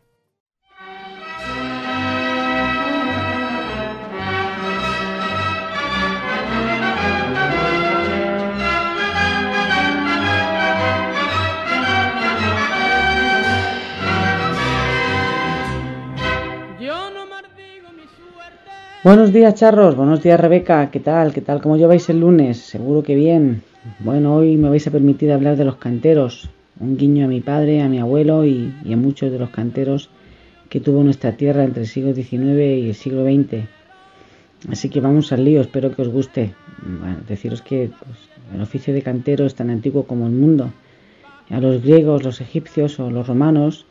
Buenos 19.04 19.34
días, 19.34 19.52
charros. 19.52 19.96
Buenos 19.96 20.22
días, 20.22 20.40
Rebeca. 20.40 20.90
¿Qué 20.90 20.98
tal? 20.98 21.34
¿Qué 21.34 21.42
tal? 21.42 21.60
¿Cómo 21.60 21.76
lleváis 21.76 22.08
el 22.08 22.20
lunes? 22.20 22.56
Seguro 22.56 23.02
que 23.02 23.14
bien. 23.14 23.62
Bueno, 23.98 24.34
hoy 24.34 24.56
me 24.56 24.70
vais 24.70 24.86
a 24.86 24.90
permitir 24.90 25.30
hablar 25.30 25.58
de 25.58 25.66
los 25.66 25.76
canteros. 25.76 26.48
Un 26.80 26.96
guiño 26.96 27.26
a 27.26 27.28
mi 27.28 27.42
padre, 27.42 27.82
a 27.82 27.88
mi 27.90 27.98
abuelo 27.98 28.46
y, 28.46 28.72
a 28.90 28.96
muchos 28.96 29.30
de 29.30 29.38
los 29.38 29.50
canteros 29.50 30.08
que 30.70 30.80
tuvo 30.80 31.04
nuestra 31.04 31.32
tierra 31.32 31.64
entre 31.64 31.82
el 31.82 31.86
siglo 31.86 32.14
XIX 32.14 32.32
y 32.32 32.88
el 32.88 32.94
siglo 32.94 33.24
XX. 33.24 33.68
Así 34.70 34.88
que 34.88 35.02
vamos 35.02 35.32
al 35.32 35.44
lío, 35.44 35.60
espero 35.60 35.94
que 35.94 36.00
os 36.00 36.08
guste. 36.08 36.54
Bueno, 36.80 37.18
deciros 37.28 37.60
que 37.60 37.90
pues, 37.90 38.18
el 38.54 38.62
oficio 38.62 38.94
de 38.94 39.02
cantero 39.02 39.44
es 39.44 39.54
tan 39.54 39.68
antiguo 39.68 40.04
como 40.04 40.26
el 40.26 40.32
mundo. 40.32 40.70
A 41.50 41.60
los 41.60 41.82
griegos, 41.82 42.24
los 42.24 42.40
egipcios 42.40 42.98
o 42.98 43.10
los 43.10 43.26
romanos 43.26 43.84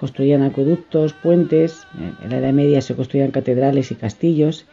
construían 0.00 0.40
acueductos, 0.42 1.12
puentes, 1.12 1.86
en 2.24 2.30
la 2.30 2.38
Edad 2.38 2.54
Media 2.54 2.80
se 2.80 2.94
construían 2.94 3.32
catedrales 3.32 3.90
y 3.90 3.96
castillos 3.96 4.64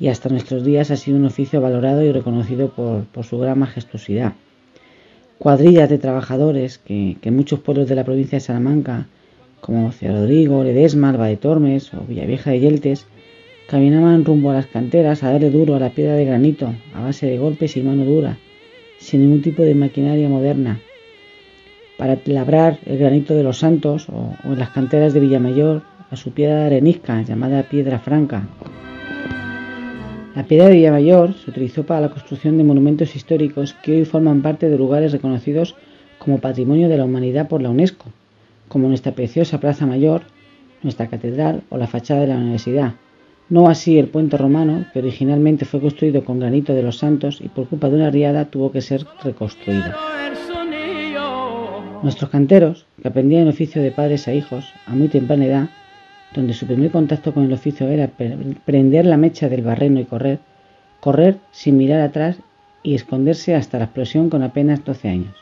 y 0.00 0.08
hasta 0.08 0.30
nuestros 0.30 0.64
días 0.64 0.90
ha 0.90 0.96
sido 0.96 1.18
un 1.18 1.26
oficio 1.26 1.60
valorado 1.60 2.02
y 2.02 2.10
reconocido 2.10 2.70
por, 2.70 3.04
su 3.22 3.38
gran 3.38 3.58
majestuosidad. 3.58 4.32
Cuadrillas 5.36 5.90
de 5.90 5.98
trabajadores 5.98 6.78
que, 6.78 7.18
en 7.20 7.36
muchos 7.36 7.60
pueblos 7.60 7.86
de 7.86 7.96
la 7.96 8.04
provincia 8.04 8.36
de 8.36 8.40
Salamanca, 8.40 9.08
como 9.60 9.92
Ciudad 9.92 10.14
Rodrigo, 10.14 10.64
Ledesma, 10.64 11.10
Alba 11.10 11.26
de 11.26 11.36
Tormes 11.36 11.92
o 11.92 12.00
Villavieja 12.08 12.52
de 12.52 12.60
Yeltes, 12.60 13.06
caminaban 13.68 14.24
rumbo 14.24 14.52
a 14.52 14.54
las 14.54 14.68
canteras 14.68 15.22
a 15.22 15.32
darle 15.32 15.50
duro 15.50 15.74
a 15.74 15.80
la 15.80 15.90
piedra 15.90 16.14
de 16.14 16.24
granito 16.24 16.74
a 16.94 17.02
base 17.02 17.26
de 17.26 17.36
golpes 17.36 17.76
y 17.76 17.82
mano 17.82 18.06
dura, 18.06 18.38
sin 18.98 19.20
ningún 19.20 19.42
tipo 19.42 19.64
de 19.64 19.74
maquinaria 19.74 20.30
moderna, 20.30 20.80
para 22.02 22.18
labrar 22.24 22.80
el 22.84 22.98
granito 22.98 23.32
de 23.32 23.44
los 23.44 23.58
santos 23.58 24.08
o, 24.08 24.34
en 24.42 24.58
las 24.58 24.70
canteras 24.70 25.14
de 25.14 25.20
Villamayor 25.20 25.82
a 26.10 26.16
su 26.16 26.32
piedra 26.32 26.66
arenisca 26.66 27.22
llamada 27.22 27.62
piedra 27.62 28.00
franca. 28.00 28.42
La 30.34 30.42
piedra 30.42 30.66
de 30.66 30.74
Villamayor 30.74 31.32
se 31.34 31.50
utilizó 31.50 31.86
para 31.86 32.00
la 32.00 32.10
construcción 32.10 32.58
de 32.58 32.64
monumentos 32.64 33.14
históricos 33.14 33.76
que 33.84 33.92
hoy 33.92 34.04
forman 34.04 34.42
parte 34.42 34.68
de 34.68 34.76
lugares 34.76 35.12
reconocidos 35.12 35.76
como 36.18 36.38
Patrimonio 36.38 36.88
de 36.88 36.96
la 36.96 37.04
Humanidad 37.04 37.46
por 37.46 37.62
la 37.62 37.70
UNESCO, 37.70 38.06
como 38.66 38.88
nuestra 38.88 39.12
preciosa 39.12 39.60
Plaza 39.60 39.86
Mayor, 39.86 40.22
nuestra 40.82 41.06
catedral 41.06 41.62
o 41.68 41.78
la 41.78 41.86
fachada 41.86 42.22
de 42.22 42.26
la 42.26 42.36
universidad. 42.36 42.94
No 43.48 43.68
así 43.68 43.96
el 43.96 44.08
puente 44.08 44.36
romano, 44.36 44.86
que 44.92 44.98
originalmente 44.98 45.66
fue 45.66 45.80
construido 45.80 46.24
con 46.24 46.40
granito 46.40 46.74
de 46.74 46.82
los 46.82 46.98
santos 46.98 47.40
y 47.40 47.48
por 47.48 47.68
culpa 47.68 47.88
de 47.88 47.94
una 47.94 48.10
riada 48.10 48.46
tuvo 48.46 48.72
que 48.72 48.80
ser 48.80 49.06
reconstruido. 49.22 49.92
Nuestros 52.02 52.30
canteros, 52.30 52.86
que 53.00 53.06
aprendían 53.06 53.42
el 53.42 53.50
oficio 53.50 53.80
de 53.80 53.92
padres 53.92 54.26
a 54.26 54.34
hijos 54.34 54.72
a 54.86 54.92
muy 54.92 55.06
temprana 55.06 55.44
edad, 55.44 55.68
donde 56.34 56.52
su 56.52 56.66
primer 56.66 56.90
contacto 56.90 57.32
con 57.32 57.44
el 57.44 57.52
oficio 57.52 57.86
era 57.88 58.10
prender 58.64 59.06
la 59.06 59.16
mecha 59.16 59.48
del 59.48 59.62
barreno 59.62 60.00
y 60.00 60.04
correr, 60.04 60.40
correr 60.98 61.36
sin 61.52 61.76
mirar 61.76 62.00
atrás 62.00 62.38
y 62.82 62.96
esconderse 62.96 63.54
hasta 63.54 63.78
la 63.78 63.84
explosión 63.84 64.30
con 64.30 64.42
apenas 64.42 64.84
12 64.84 65.08
años. 65.08 65.36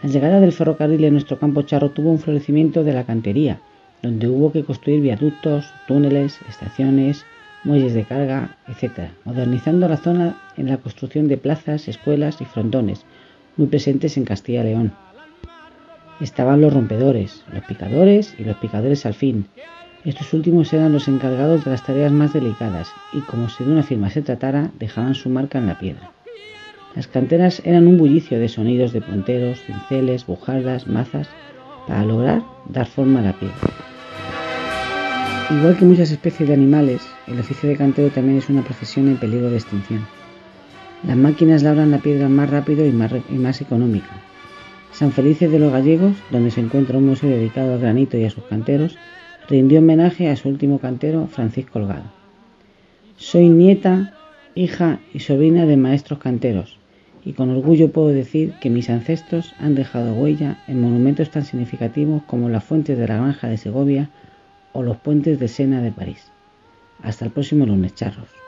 La 0.00 0.08
llegada 0.08 0.38
del 0.38 0.52
ferrocarril 0.52 1.02
en 1.02 1.14
nuestro 1.14 1.40
campo 1.40 1.62
charro 1.62 1.90
tuvo 1.90 2.12
un 2.12 2.20
florecimiento 2.20 2.84
de 2.84 2.92
la 2.92 3.04
cantería, 3.04 3.58
donde 4.00 4.28
hubo 4.28 4.52
que 4.52 4.62
construir 4.62 5.00
viaductos, 5.00 5.74
túneles, 5.88 6.38
estaciones, 6.48 7.24
muelles 7.64 7.94
de 7.94 8.04
carga, 8.04 8.56
etc., 8.68 9.10
modernizando 9.24 9.88
la 9.88 9.96
zona 9.96 10.40
en 10.56 10.68
la 10.68 10.76
construcción 10.76 11.26
de 11.26 11.36
plazas, 11.36 11.88
escuelas 11.88 12.40
y 12.40 12.44
frontones, 12.44 13.04
muy 13.56 13.66
presentes 13.66 14.16
en 14.16 14.24
Castilla 14.24 14.60
y 14.60 14.66
León 14.66 14.92
estaban 16.20 16.60
los 16.60 16.72
rompedores, 16.72 17.44
los 17.52 17.64
picadores 17.64 18.34
y 18.38 18.44
los 18.44 18.56
picadores 18.56 19.06
al 19.06 19.14
fin. 19.14 19.46
Estos 20.04 20.32
últimos 20.32 20.72
eran 20.72 20.92
los 20.92 21.08
encargados 21.08 21.64
de 21.64 21.70
las 21.72 21.84
tareas 21.84 22.12
más 22.12 22.32
delicadas 22.32 22.90
y 23.12 23.20
como 23.20 23.48
si 23.48 23.64
de 23.64 23.72
una 23.72 23.82
firma 23.82 24.10
se 24.10 24.22
tratara, 24.22 24.70
dejaban 24.78 25.14
su 25.14 25.28
marca 25.28 25.58
en 25.58 25.66
la 25.66 25.78
piedra. 25.78 26.10
Las 26.96 27.06
canteras 27.06 27.62
eran 27.64 27.86
un 27.86 27.98
bullicio 27.98 28.38
de 28.38 28.48
sonidos 28.48 28.92
de 28.92 29.00
punteros, 29.00 29.60
cinceles, 29.62 30.26
bujardas, 30.26 30.86
mazas, 30.86 31.28
para 31.86 32.04
lograr 32.04 32.42
dar 32.68 32.86
forma 32.86 33.20
a 33.20 33.22
la 33.22 33.32
piedra. 33.32 33.54
Igual 35.50 35.76
que 35.76 35.84
muchas 35.84 36.10
especies 36.10 36.48
de 36.48 36.54
animales, 36.54 37.02
el 37.26 37.38
oficio 37.40 37.68
de 37.68 37.76
cantero 37.76 38.08
también 38.10 38.38
es 38.38 38.48
una 38.48 38.62
profesión 38.62 39.08
en 39.08 39.16
peligro 39.16 39.50
de 39.50 39.56
extinción. 39.56 40.06
Las 41.06 41.16
máquinas 41.16 41.62
labran 41.62 41.90
la 41.90 41.98
piedra 41.98 42.28
más 42.28 42.50
rápido 42.50 42.86
y 42.86 42.92
más, 42.92 43.12
y 43.28 43.34
más 43.34 43.60
económica, 43.60 44.10
San 45.00 45.12
Felices 45.12 45.50
de 45.50 45.58
los 45.58 45.72
Gallegos, 45.72 46.14
donde 46.30 46.50
se 46.50 46.60
encuentra 46.60 46.98
un 46.98 47.06
museo 47.06 47.30
dedicado 47.30 47.72
al 47.72 47.80
granito 47.80 48.18
y 48.18 48.24
a 48.26 48.30
sus 48.30 48.44
canteros, 48.44 48.98
rindió 49.48 49.78
homenaje 49.78 50.28
a 50.28 50.36
su 50.36 50.50
último 50.50 50.78
cantero, 50.78 51.26
Francisco 51.26 51.78
Holgado. 51.78 52.04
Soy 53.16 53.48
nieta, 53.48 54.12
hija 54.54 55.00
y 55.14 55.20
sobrina 55.20 55.64
de 55.64 55.78
maestros 55.78 56.18
canteros, 56.18 56.76
y 57.24 57.32
con 57.32 57.48
orgullo 57.48 57.90
puedo 57.92 58.08
decir 58.08 58.52
que 58.60 58.68
mis 58.68 58.90
ancestros 58.90 59.54
han 59.58 59.74
dejado 59.74 60.12
huella 60.12 60.58
en 60.68 60.82
monumentos 60.82 61.30
tan 61.30 61.46
significativos 61.46 62.22
como 62.24 62.50
las 62.50 62.64
fuentes 62.64 62.98
de 62.98 63.08
la 63.08 63.16
Granja 63.16 63.48
de 63.48 63.56
Segovia 63.56 64.10
o 64.74 64.82
los 64.82 64.98
puentes 64.98 65.40
de 65.40 65.48
Sena 65.48 65.80
de 65.80 65.92
París. 65.92 66.30
Hasta 67.02 67.24
el 67.24 67.30
próximo 67.30 67.64
lunes, 67.64 67.94
charros. 67.94 68.39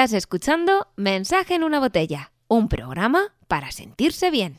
Estás 0.00 0.16
escuchando 0.16 0.86
Mensaje 0.96 1.54
en 1.54 1.62
una 1.62 1.78
botella, 1.78 2.32
un 2.48 2.68
programa 2.68 3.34
para 3.48 3.70
sentirse 3.70 4.30
bien. 4.30 4.58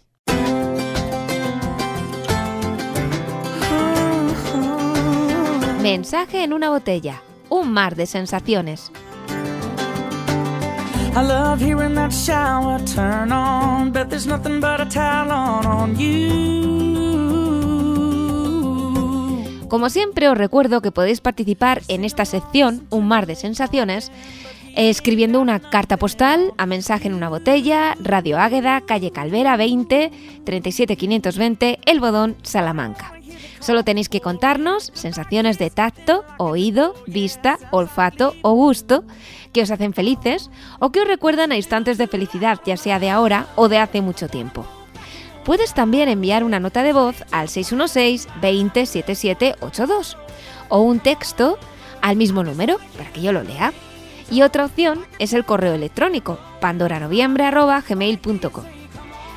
Mensaje 5.82 6.44
en 6.44 6.54
una 6.54 6.70
botella, 6.70 7.24
un 7.50 7.72
mar 7.72 7.96
de 7.96 8.06
sensaciones. 8.06 8.92
I 11.16 11.24
love 11.24 11.60
hearing 11.60 11.96
that 11.96 12.12
shower 12.12 12.80
turn 12.86 13.32
on, 13.32 13.92
but 13.92 14.10
there's 14.10 14.28
nothing 14.28 14.60
but 14.60 14.80
a 14.80 14.88
towel 14.88 15.32
on, 15.32 15.66
on 15.66 15.96
you. 15.98 16.52
Como 19.72 19.90
siempre 19.90 20.30
os 20.30 20.38
recuerdo 20.38 20.82
que 20.82 20.92
podéis 20.92 21.20
participar 21.20 21.82
en 21.88 22.06
esta 22.06 22.26
sección, 22.26 22.86
Un 22.92 23.08
mar 23.08 23.26
de 23.26 23.34
sensaciones, 23.34 24.12
escribiendo 24.76 25.40
una 25.40 25.60
carta 25.60 25.98
postal 25.98 26.54
a 26.58 26.66
mensaje 26.66 27.08
en 27.08 27.14
una 27.14 27.30
botella, 27.30 27.96
Radio 28.00 28.40
Águeda, 28.40 28.82
calle 28.82 29.12
Calvera 29.12 29.58
20, 29.58 30.12
37520, 30.44 31.80
El 31.86 32.00
Bodón, 32.00 32.36
Salamanca. 32.44 33.14
Solo 33.60 33.84
tenéis 33.84 34.10
que 34.10 34.22
contarnos 34.22 34.92
sensaciones 34.96 35.60
de 35.60 35.70
tacto, 35.70 36.26
oído, 36.38 36.96
vista, 37.06 37.60
olfato 37.70 38.36
o 38.42 38.54
gusto 38.54 39.04
que 39.54 39.62
os 39.62 39.70
hacen 39.70 39.94
felices 39.94 40.50
o 40.80 40.92
que 40.92 41.02
os 41.02 41.08
recuerdan 41.08 41.52
a 41.52 41.58
instantes 41.58 41.98
de 41.98 42.08
felicidad, 42.08 42.60
ya 42.66 42.76
sea 42.76 43.00
de 43.00 43.12
ahora 43.12 43.48
o 43.56 43.70
de 43.70 43.78
hace 43.78 44.02
mucho 44.02 44.30
tiempo. 44.30 44.66
Puedes 45.46 45.74
también 45.74 46.10
enviar 46.10 46.44
una 46.44 46.60
nota 46.60 46.84
de 46.84 46.94
voz 46.94 47.24
al 47.32 47.50
616 47.50 48.28
20 48.42 48.82
82 49.62 50.18
o 50.70 50.82
un 50.82 51.00
texto 51.00 51.58
al 52.02 52.16
mismo 52.16 52.44
número 52.44 52.78
para 52.98 53.12
que 53.12 53.22
yo 53.22 53.32
lo 53.32 53.44
lea. 53.44 53.74
Y 54.32 54.42
otra 54.44 54.66
opción 54.66 55.02
es 55.20 55.34
el 55.34 55.46
correo 55.46 55.74
electrónico 55.74 56.40
pandoranoviembre.gmail.com. 56.62 58.64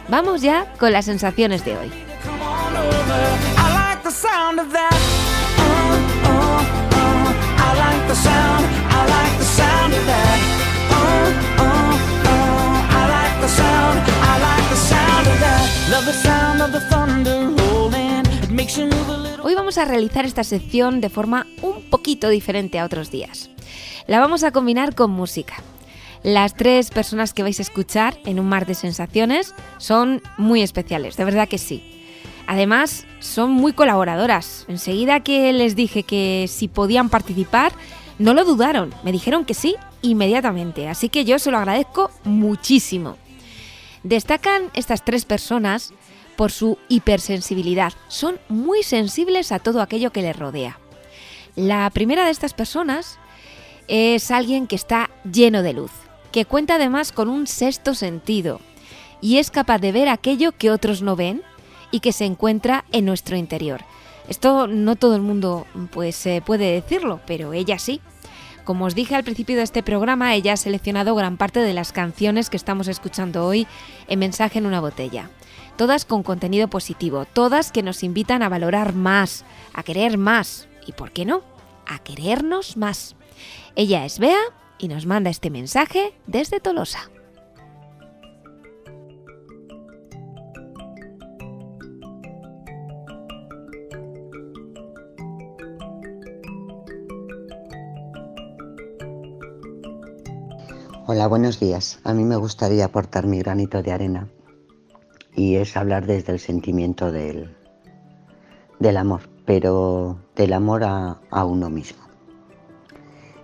Vamos 0.08 0.40
ya 0.40 0.72
con 0.78 0.92
las 0.92 1.06
sensaciones 1.06 1.64
de 1.64 1.76
hoy. 1.76 1.90
Hoy 19.42 19.54
vamos 19.54 19.78
a 19.78 19.84
realizar 19.84 20.24
esta 20.24 20.44
sección 20.44 21.00
de 21.00 21.10
forma 21.10 21.46
un 21.62 21.82
poquito 21.90 22.28
diferente 22.28 22.78
a 22.78 22.84
otros 22.84 23.10
días. 23.10 23.50
La 24.06 24.20
vamos 24.20 24.44
a 24.44 24.50
combinar 24.50 24.94
con 24.94 25.10
música. 25.10 25.54
Las 26.22 26.54
tres 26.54 26.90
personas 26.90 27.32
que 27.32 27.42
vais 27.42 27.58
a 27.58 27.62
escuchar 27.62 28.18
en 28.26 28.38
un 28.38 28.46
mar 28.46 28.66
de 28.66 28.74
sensaciones 28.74 29.54
son 29.78 30.20
muy 30.36 30.60
especiales, 30.60 31.16
de 31.16 31.24
verdad 31.24 31.48
que 31.48 31.56
sí. 31.56 31.90
Además, 32.46 33.06
son 33.20 33.50
muy 33.50 33.72
colaboradoras. 33.72 34.66
Enseguida 34.68 35.20
que 35.20 35.50
les 35.54 35.74
dije 35.74 36.02
que 36.02 36.46
si 36.48 36.68
podían 36.68 37.08
participar, 37.08 37.72
no 38.18 38.34
lo 38.34 38.44
dudaron, 38.44 38.94
me 39.04 39.12
dijeron 39.12 39.46
que 39.46 39.54
sí 39.54 39.74
inmediatamente, 40.02 40.88
así 40.88 41.08
que 41.08 41.24
yo 41.24 41.38
se 41.38 41.50
lo 41.50 41.56
agradezco 41.56 42.10
muchísimo. 42.24 43.16
Destacan 44.02 44.70
estas 44.74 45.02
tres 45.02 45.24
personas 45.24 45.94
por 46.36 46.52
su 46.52 46.76
hipersensibilidad, 46.90 47.94
son 48.08 48.38
muy 48.50 48.82
sensibles 48.82 49.50
a 49.50 49.60
todo 49.60 49.80
aquello 49.80 50.12
que 50.12 50.20
les 50.20 50.36
rodea. 50.36 50.78
La 51.56 51.88
primera 51.88 52.26
de 52.26 52.32
estas 52.32 52.52
personas 52.52 53.18
es 53.88 54.30
alguien 54.30 54.66
que 54.66 54.76
está 54.76 55.10
lleno 55.30 55.62
de 55.62 55.72
luz, 55.72 55.92
que 56.32 56.44
cuenta 56.44 56.76
además 56.76 57.12
con 57.12 57.28
un 57.28 57.46
sexto 57.46 57.94
sentido 57.94 58.60
y 59.20 59.38
es 59.38 59.50
capaz 59.50 59.78
de 59.78 59.92
ver 59.92 60.08
aquello 60.08 60.52
que 60.52 60.70
otros 60.70 61.00
no 61.00 61.16
ven 61.16 61.42
y 61.90 62.00
que 62.00 62.12
se 62.12 62.24
encuentra 62.24 62.84
en 62.92 63.04
nuestro 63.06 63.36
interior. 63.36 63.80
Esto 64.28 64.66
no 64.66 64.96
todo 64.96 65.16
el 65.16 65.22
mundo 65.22 65.66
pues 65.92 66.26
eh, 66.26 66.42
puede 66.44 66.72
decirlo, 66.72 67.20
pero 67.26 67.52
ella 67.52 67.78
sí. 67.78 68.00
Como 68.64 68.86
os 68.86 68.94
dije 68.94 69.14
al 69.14 69.24
principio 69.24 69.56
de 69.56 69.62
este 69.62 69.82
programa, 69.82 70.34
ella 70.34 70.54
ha 70.54 70.56
seleccionado 70.56 71.14
gran 71.14 71.36
parte 71.36 71.60
de 71.60 71.74
las 71.74 71.92
canciones 71.92 72.48
que 72.48 72.56
estamos 72.56 72.88
escuchando 72.88 73.46
hoy 73.46 73.66
en 74.08 74.18
Mensaje 74.18 74.58
en 74.58 74.66
una 74.66 74.80
botella. 74.80 75.30
Todas 75.76 76.04
con 76.04 76.22
contenido 76.22 76.68
positivo, 76.68 77.26
todas 77.26 77.72
que 77.72 77.82
nos 77.82 78.02
invitan 78.02 78.42
a 78.42 78.48
valorar 78.48 78.94
más, 78.94 79.44
a 79.72 79.82
querer 79.82 80.18
más 80.18 80.68
y, 80.86 80.92
¿por 80.92 81.12
qué 81.12 81.24
no?, 81.24 81.42
a 81.86 81.98
querernos 81.98 82.76
más. 82.76 83.16
Ella 83.76 84.04
es 84.04 84.20
Bea 84.20 84.38
y 84.78 84.86
nos 84.86 85.04
manda 85.04 85.30
este 85.30 85.50
mensaje 85.50 86.14
desde 86.28 86.60
Tolosa. 86.60 87.10
Hola, 101.06 101.26
buenos 101.26 101.58
días. 101.58 101.98
A 102.04 102.14
mí 102.14 102.22
me 102.22 102.36
gustaría 102.36 102.84
aportar 102.84 103.26
mi 103.26 103.40
granito 103.40 103.82
de 103.82 103.90
arena 103.90 104.28
y 105.34 105.56
es 105.56 105.76
hablar 105.76 106.06
desde 106.06 106.32
el 106.32 106.38
sentimiento 106.38 107.10
del, 107.10 107.56
del 108.78 108.96
amor, 108.96 109.22
pero 109.44 110.20
del 110.36 110.52
amor 110.52 110.84
a, 110.84 111.20
a 111.32 111.44
uno 111.44 111.70
mismo. 111.70 112.03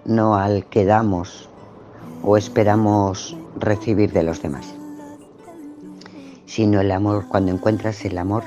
No 0.05 0.37
al 0.37 0.65
que 0.67 0.85
damos 0.85 1.49
o 2.23 2.37
esperamos 2.37 3.37
recibir 3.57 4.13
de 4.13 4.23
los 4.23 4.43
demás, 4.43 4.75
sino 6.47 6.81
el 6.81 6.91
amor 6.91 7.27
cuando 7.29 7.53
encuentras 7.53 8.05
el 8.05 8.19
amor 8.19 8.45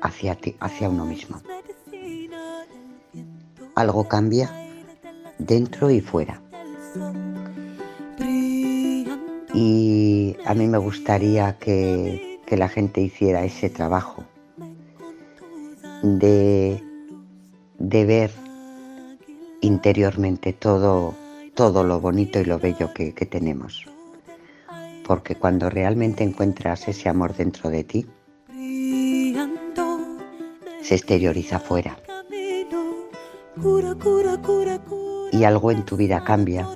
hacia 0.00 0.34
ti, 0.34 0.56
hacia 0.60 0.88
uno 0.88 1.04
mismo. 1.04 1.40
Algo 3.74 4.08
cambia 4.08 4.50
dentro 5.38 5.90
y 5.90 6.00
fuera 6.00 6.40
y 9.54 10.36
a 10.44 10.54
mí 10.54 10.66
me 10.66 10.78
gustaría 10.78 11.58
que, 11.58 12.28
la 12.50 12.68
gente 12.68 13.00
hiciera 13.00 13.44
ese 13.44 13.70
trabajo 13.70 14.24
de, 16.02 16.82
de 17.78 18.04
ver 18.04 18.32
interiormente 19.60 20.52
todo, 20.52 21.14
todo 21.54 21.84
lo 21.84 22.00
bonito 22.00 22.40
y 22.40 22.44
lo 22.44 22.58
bello 22.58 22.92
que, 22.92 23.12
tenemos. 23.12 23.86
Porque 25.06 25.34
cuando 25.34 25.70
realmente 25.70 26.24
encuentras 26.24 26.88
ese 26.88 27.08
amor 27.08 27.34
dentro 27.34 27.70
de 27.70 27.84
ti, 27.84 28.06
se 30.82 30.94
exterioriza 30.94 31.56
afuera. 31.56 31.98
Y 35.32 35.44
algo 35.44 35.70
en 35.70 35.84
tu 35.84 35.96
vida 35.96 36.24
cambia 36.24 36.66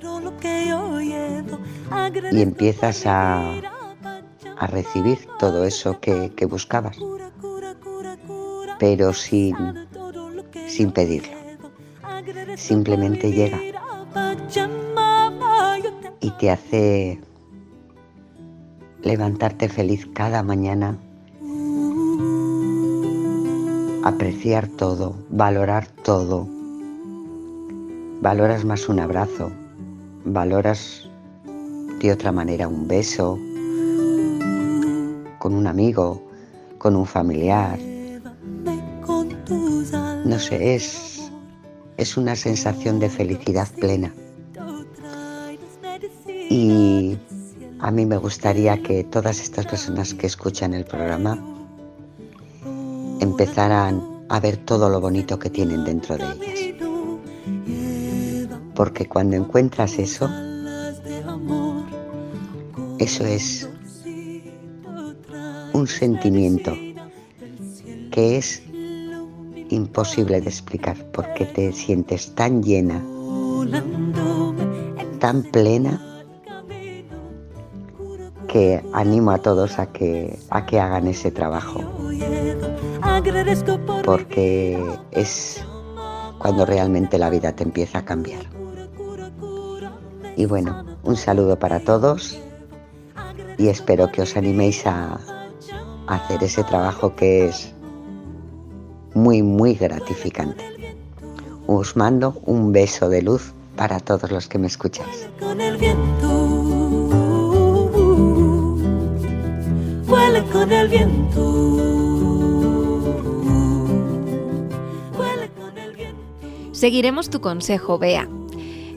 y 2.31 2.41
empiezas 2.41 3.05
a, 3.05 3.53
a 4.57 4.67
recibir 4.67 5.19
todo 5.39 5.65
eso 5.65 5.99
que, 5.99 6.31
que, 6.35 6.45
buscabas, 6.45 6.97
pero 8.79 9.13
sin, 9.13 9.55
sin 10.67 10.91
pedirlo. 10.91 11.44
Simplemente 12.55 13.31
llega 13.31 13.59
y 16.21 16.31
te 16.31 16.49
hace 16.49 17.19
levantarte 19.03 19.69
feliz 19.69 20.07
cada 20.13 20.41
mañana, 20.41 20.97
apreciar 24.03 24.67
todo, 24.67 25.15
valorar 25.29 25.87
todo. 26.03 26.47
Valoras 28.21 28.65
más 28.65 28.89
un 28.89 28.99
abrazo, 28.99 29.51
valoras 30.23 31.07
de 31.99 32.11
otra 32.11 32.31
manera 32.31 32.67
un 32.67 32.87
beso 32.87 33.37
con 35.37 35.53
un 35.53 35.67
amigo, 35.67 36.23
con 36.79 36.95
un 36.95 37.05
familiar. 37.05 37.77
No 40.25 40.39
sé, 40.39 40.75
es, 40.75 41.14
es 41.97 42.17
una 42.17 42.35
sensación 42.35 42.99
de 42.99 43.09
felicidad 43.09 43.67
plena. 43.79 44.13
Y 46.49 47.17
a 47.79 47.91
mí 47.91 48.05
me 48.05 48.17
gustaría 48.17 48.81
que 48.81 49.03
todas 49.03 49.39
estas 49.41 49.65
personas 49.65 50.13
que 50.13 50.27
escuchan 50.27 50.73
el 50.73 50.85
programa 50.85 51.37
empezaran 53.19 54.03
a 54.29 54.39
ver 54.39 54.57
todo 54.57 54.89
lo 54.89 54.99
bonito 54.99 55.37
que 55.39 55.49
tienen 55.49 55.83
dentro 55.83 56.17
de 56.17 56.25
ellas. 56.25 56.59
Porque 58.75 59.07
cuando 59.07 59.37
encuentras 59.37 59.97
eso, 59.99 60.29
eso 62.99 63.25
es 63.25 63.69
un 65.73 65.87
sentimiento 65.87 66.73
que 68.11 68.37
es 68.37 68.64
imposible 69.75 70.41
de 70.41 70.49
explicar 70.49 70.97
porque 71.11 71.45
te 71.45 71.71
sientes 71.71 72.33
tan 72.33 72.63
llena, 72.63 73.03
tan 75.19 75.43
plena, 75.43 76.01
que 78.47 78.83
animo 78.93 79.31
a 79.31 79.39
todos 79.39 79.79
a 79.79 79.91
que, 79.91 80.39
a 80.49 80.65
que 80.65 80.79
hagan 80.79 81.07
ese 81.07 81.29
trabajo. 81.29 81.81
Porque 84.03 84.81
es 85.11 85.63
cuando 86.39 86.65
realmente 86.65 87.17
la 87.17 87.29
vida 87.29 87.53
te 87.53 87.63
empieza 87.63 87.99
a 87.99 88.05
cambiar. 88.05 88.43
Y 90.37 90.45
bueno, 90.45 90.85
un 91.03 91.15
saludo 91.15 91.59
para 91.59 91.79
todos 91.79 92.39
y 93.57 93.67
espero 93.67 94.11
que 94.11 94.21
os 94.21 94.35
animéis 94.35 94.85
a, 94.85 95.19
hacer 96.07 96.43
ese 96.43 96.63
trabajo 96.63 97.15
que 97.15 97.47
es 97.47 97.73
muy, 99.15 99.41
muy 99.41 99.73
gratificante. 99.73 100.63
Os 101.65 101.95
mando 101.95 102.39
un 102.45 102.71
beso 102.71 103.09
de 103.09 103.23
luz 103.23 103.53
para 103.75 103.99
todos 103.99 104.29
los 104.29 104.47
que 104.47 104.59
me 104.59 104.67
escucháis. 104.67 105.27
con 105.39 105.59
el 105.59 105.77
viento. 105.77 106.27
Vuela 110.05 110.43
con 110.51 110.71
el 110.71 110.87
viento. 110.89 111.41
Vuela 115.15 115.47
con 115.59 115.77
el 115.77 115.95
viento. 115.95 116.21
Seguiremos 116.73 117.29
tu 117.29 117.41
consejo, 117.41 117.97
Bea. 117.97 118.29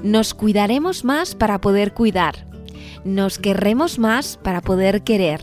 Nos 0.02 0.34
cuidaremos 0.34 1.04
más 1.04 1.34
para 1.34 1.60
poder 1.60 1.94
cuidar. 1.94 2.46
Nos 3.04 3.38
querremos 3.38 3.98
más 3.98 4.36
para 4.36 4.60
poder 4.60 5.02
querer. 5.02 5.40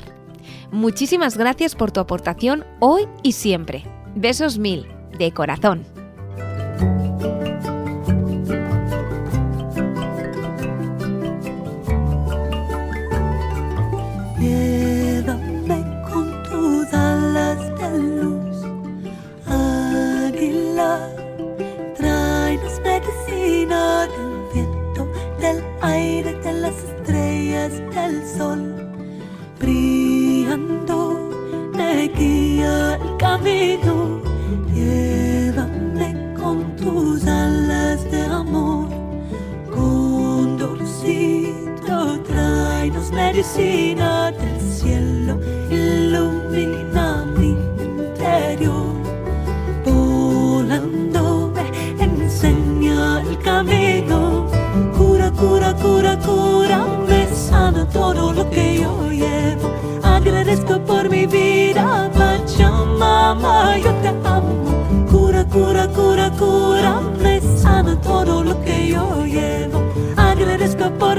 Muchísimas 0.72 1.38
gracias 1.38 1.76
por 1.76 1.92
tu 1.92 2.02
aportación 2.02 2.66
hoy 2.80 3.08
y 3.24 3.32
siempre. 3.32 3.95
Besos 4.18 4.58
mil, 4.58 4.88
de 5.20 5.34
corazón. 5.34 5.84
Llévame 14.40 15.84
con 16.10 16.44
tus 16.44 16.94
alas 16.94 17.60
de 17.78 18.00
luz, 18.00 18.66
águila. 19.48 21.10
Tráenos 21.98 22.80
medicina 22.80 24.08
del 24.08 24.54
viento, 24.54 25.08
del 25.42 25.62
aire, 25.82 26.34
de 26.40 26.54
las 26.54 26.76
estrellas, 26.76 27.74
del 27.94 28.26
sol. 28.26 28.76
Brillando, 29.60 31.30
me 31.74 32.08
guía 32.08 32.96
el 32.96 33.18
camino. 33.18 34.05
Alas 37.28 38.04
de 38.12 38.24
amor. 38.24 38.88
Condorcito, 39.74 40.88
tráenos 42.24 43.12
medicina 43.12 44.32
del 44.32 44.62
cielo, 44.62 45.40
ilumina 45.70 47.26
mi 47.38 47.58
interior. 47.84 48.95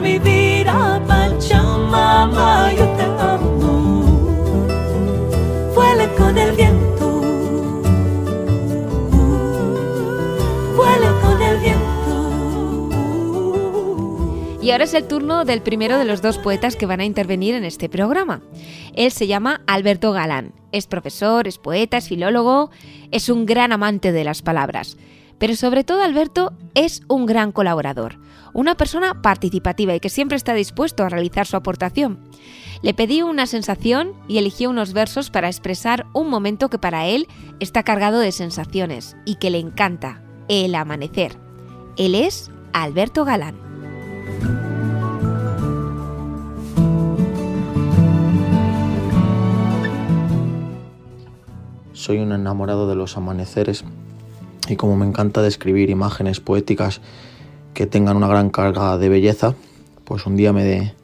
Mi 0.06 0.18
vida, 0.20 1.02
Pachamama, 1.08 2.72
yo 2.72 2.86
te 2.96 3.02
amo. 3.02 4.04
Vuela 5.74 6.08
con 6.16 6.38
el 6.38 6.52
viento. 6.54 7.06
Vuela 10.76 11.10
con 11.22 11.42
el 11.42 11.58
viento. 11.58 11.84
Y 14.62 14.70
ahora 14.70 14.84
es 14.84 14.94
el 14.94 15.08
turno 15.08 15.44
del 15.44 15.60
primero 15.62 15.98
de 15.98 16.04
los 16.04 16.22
dos 16.22 16.38
poetas 16.38 16.76
que 16.76 16.86
van 16.86 17.00
a 17.00 17.04
intervenir 17.04 17.56
en 17.56 17.64
este 17.64 17.88
programa. 17.88 18.42
Él 18.94 19.10
se 19.10 19.26
llama 19.26 19.62
Alberto 19.66 20.12
Galán. 20.12 20.52
Es 20.70 20.86
profesor, 20.86 21.48
es 21.48 21.58
poeta, 21.58 21.96
es 21.96 22.08
filólogo, 22.08 22.70
es 23.10 23.28
un 23.28 23.44
gran 23.44 23.72
amante 23.72 24.12
de 24.12 24.22
las 24.22 24.42
palabras. 24.42 24.96
Pero 25.38 25.56
sobre 25.56 25.82
todo 25.82 26.02
Alberto 26.02 26.52
es 26.74 27.02
un 27.08 27.26
gran 27.26 27.50
colaborador, 27.52 28.18
una 28.56 28.74
persona 28.74 29.20
participativa 29.20 29.94
y 29.94 30.00
que 30.00 30.08
siempre 30.08 30.34
está 30.34 30.54
dispuesto 30.54 31.04
a 31.04 31.10
realizar 31.10 31.46
su 31.46 31.58
aportación. 31.58 32.18
Le 32.80 32.94
pedí 32.94 33.20
una 33.20 33.44
sensación 33.44 34.14
y 34.28 34.38
eligió 34.38 34.70
unos 34.70 34.94
versos 34.94 35.28
para 35.28 35.48
expresar 35.48 36.06
un 36.14 36.30
momento 36.30 36.70
que 36.70 36.78
para 36.78 37.06
él 37.06 37.28
está 37.60 37.82
cargado 37.82 38.18
de 38.18 38.32
sensaciones 38.32 39.14
y 39.26 39.34
que 39.34 39.50
le 39.50 39.58
encanta, 39.58 40.22
el 40.48 40.74
amanecer. 40.74 41.36
Él 41.98 42.14
es 42.14 42.50
Alberto 42.72 43.26
Galán. 43.26 43.56
Soy 51.92 52.20
un 52.20 52.32
enamorado 52.32 52.88
de 52.88 52.94
los 52.94 53.18
amaneceres 53.18 53.84
y 54.66 54.76
como 54.76 54.96
me 54.96 55.04
encanta 55.04 55.42
describir 55.42 55.90
imágenes 55.90 56.40
poéticas 56.40 57.02
que 57.76 57.86
tengan 57.86 58.16
una 58.16 58.26
gran 58.26 58.48
carga 58.48 58.96
de 58.96 59.10
belleza, 59.10 59.54
pues 60.04 60.24
un 60.24 60.34
día 60.34 60.50
me 60.54 60.64
de- 60.64 60.94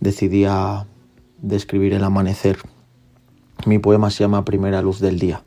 decidí 0.00 0.44
a 0.44 0.86
describir 1.38 1.94
el 1.94 2.02
amanecer. 2.02 2.58
Mi 3.64 3.78
poema 3.78 4.10
se 4.10 4.24
llama 4.24 4.44
Primera 4.44 4.82
luz 4.82 4.98
del 4.98 5.20
día. 5.20 5.44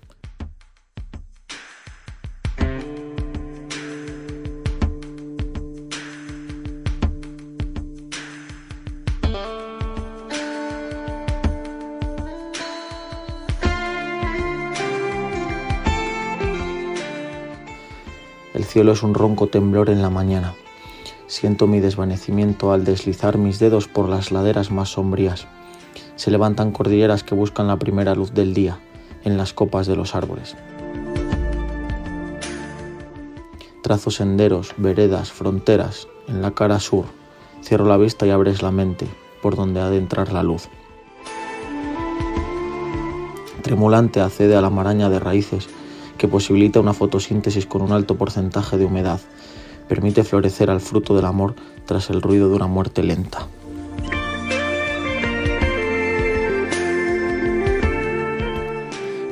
El 18.60 18.66
cielo 18.66 18.92
es 18.92 19.04
un 19.04 19.14
ronco 19.14 19.48
temblor 19.48 19.90
en 19.90 20.02
la 20.02 20.10
mañana. 20.10 20.54
Siento 21.28 21.66
mi 21.66 21.80
desvanecimiento 21.80 22.74
al 22.74 22.84
deslizar 22.84 23.38
mis 23.38 23.58
dedos 23.58 23.88
por 23.88 24.10
las 24.10 24.34
laderas 24.34 24.70
más 24.70 24.90
sombrías. 24.90 25.48
Se 26.18 26.30
levantan 26.30 26.74
cordilleras 26.74 27.24
que 27.24 27.36
buscan 27.36 27.68
la 27.68 27.80
primera 27.80 28.16
luz 28.16 28.34
del 28.34 28.54
día 28.54 28.78
en 29.24 29.38
las 29.38 29.54
copas 29.54 29.88
de 29.88 29.96
los 29.96 30.14
árboles. 30.14 30.58
Trazo 33.82 34.12
senderos, 34.12 34.74
veredas, 34.76 35.32
fronteras 35.32 36.10
en 36.28 36.42
la 36.42 36.52
cara 36.52 36.82
sur. 36.82 37.06
Cierro 37.64 37.86
la 37.86 37.96
vista 37.96 38.28
y 38.28 38.32
abres 38.32 38.62
la 38.62 38.72
mente 38.72 39.08
por 39.42 39.56
donde 39.56 39.80
ha 39.80 39.90
de 39.90 40.00
entrar 40.00 40.34
la 40.34 40.44
luz. 40.44 40.68
Tremulante 43.62 44.20
accede 44.20 44.58
a 44.58 44.62
la 44.62 44.70
maraña 44.70 45.10
de 45.10 45.20
raíces 45.20 45.70
que 46.20 46.28
posibilita 46.28 46.80
una 46.80 46.94
fotosíntesis 46.94 47.66
con 47.66 47.82
un 47.82 47.92
alto 47.92 48.16
porcentaje 48.16 48.78
de 48.78 48.86
humedad. 48.86 49.20
Permite 49.88 50.24
florecer 50.24 50.70
al 50.70 50.82
fruto 50.82 51.16
del 51.16 51.26
amor 51.26 51.56
tras 51.86 52.12
el 52.12 52.22
ruido 52.22 52.50
de 52.50 52.56
una 52.58 52.68
muerte 52.68 53.02
lenta. 53.02 53.48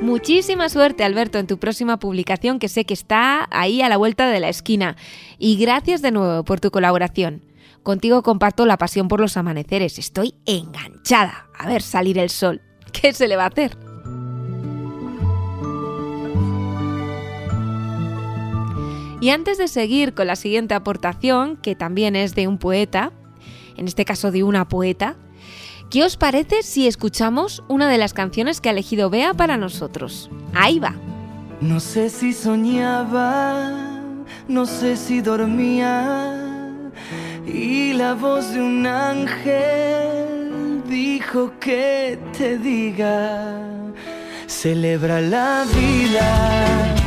Muchísima 0.02 0.70
suerte, 0.70 1.04
Alberto, 1.04 1.38
en 1.38 1.46
tu 1.46 1.60
próxima 1.60 2.00
publicación, 2.00 2.58
que 2.58 2.70
sé 2.70 2.86
que 2.86 2.94
está 2.94 3.48
ahí 3.52 3.82
a 3.82 3.90
la 3.90 3.98
vuelta 3.98 4.28
de 4.30 4.40
la 4.40 4.50
esquina. 4.50 4.96
Y 5.38 5.58
gracias 5.58 6.02
de 6.02 6.12
nuevo 6.12 6.44
por 6.44 6.60
tu 6.60 6.72
colaboración. 6.72 7.44
Contigo 7.84 8.24
comparto 8.24 8.66
la 8.66 8.78
pasión 8.78 9.10
por 9.10 9.20
los 9.20 9.38
amaneceres. 9.38 10.00
Estoy 10.00 10.34
enganchada 10.46 11.48
a 11.58 11.68
ver 11.68 11.82
salir 11.82 12.18
el 12.18 12.30
sol. 12.30 12.62
¿Qué 12.94 13.14
se 13.14 13.28
le 13.28 13.36
va 13.36 13.44
a 13.44 13.48
hacer? 13.48 13.87
Y 19.20 19.30
antes 19.30 19.58
de 19.58 19.68
seguir 19.68 20.14
con 20.14 20.28
la 20.28 20.36
siguiente 20.36 20.74
aportación, 20.74 21.58
que 21.58 21.76
también 21.76 22.16
es 22.16 22.36
de 22.36 22.48
un 22.48 22.58
poeta, 22.58 23.12
en 23.76 23.88
este 23.88 24.06
caso 24.06 24.32
de 24.32 24.44
una 24.44 24.68
poeta, 24.68 25.16
¿qué 25.90 26.04
os 26.04 26.18
parece 26.18 26.64
si 26.64 26.88
escuchamos 26.88 27.64
una 27.68 27.90
de 27.90 27.98
las 27.98 28.14
canciones 28.14 28.62
que 28.62 28.70
ha 28.70 28.74
elegido 28.74 29.10
Bea 29.10 29.34
para 29.34 29.58
nosotros? 29.58 30.30
Ahí 30.54 30.80
va. 30.80 30.96
No 31.62 31.80
sé 31.80 32.10
si 32.10 32.34
soñaba, 32.34 33.72
no 34.48 34.66
sé 34.66 34.96
si 34.96 35.22
dormía 35.22 36.48
y 37.48 37.94
la 37.94 38.14
voz 38.14 38.52
de 38.52 38.62
un 38.62 38.86
ángel 38.86 40.84
dijo 40.88 41.54
que 41.60 42.20
te 42.38 42.58
diga, 42.58 43.60
celebra 44.48 45.22
la 45.22 45.66
vida. 45.74 47.07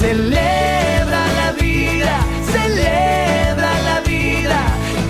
celebra 0.00 1.22
la 1.40 1.52
vida, 1.52 2.16
celebra 2.56 3.70
la 3.88 4.00
vida, 4.00 4.60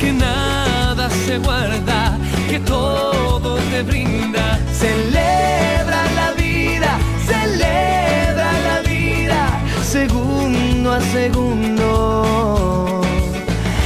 que 0.01 0.13
nada 0.13 1.09
se 1.25 1.39
guarda, 1.39 2.19
que 2.49 2.59
todo 2.61 3.57
te 3.71 3.83
brinda, 3.83 4.59
celebra 4.73 6.01
la 6.21 6.33
vida, 6.33 6.99
celebra 7.33 8.51
la 8.69 8.79
vida, 8.93 9.41
segundo 9.85 10.93
a 10.93 11.01
segundo 11.01 13.01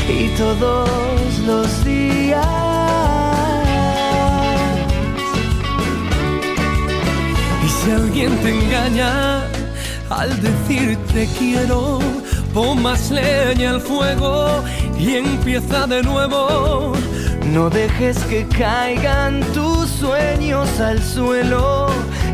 y 0.09 0.29
todos 0.39 1.39
los 1.47 1.85
días. 1.85 2.47
Y 7.65 7.69
si 7.69 7.91
alguien 7.91 8.33
te 8.43 8.51
engaña 8.59 9.54
al 10.25 10.41
decirte 10.41 11.29
quiero, 11.39 11.99
pon 12.55 12.83
más 12.83 13.11
leña 13.11 13.71
al 13.73 13.81
fuego 13.81 14.65
y 14.99 15.17
empieza 15.17 15.87
de 15.87 16.03
nuevo. 16.03 16.95
No 17.53 17.69
dejes 17.69 18.17
que 18.31 18.47
caigan 18.49 19.43
tus 19.53 19.87
sueños 19.91 20.81
al 20.81 21.03
suelo, 21.03 21.89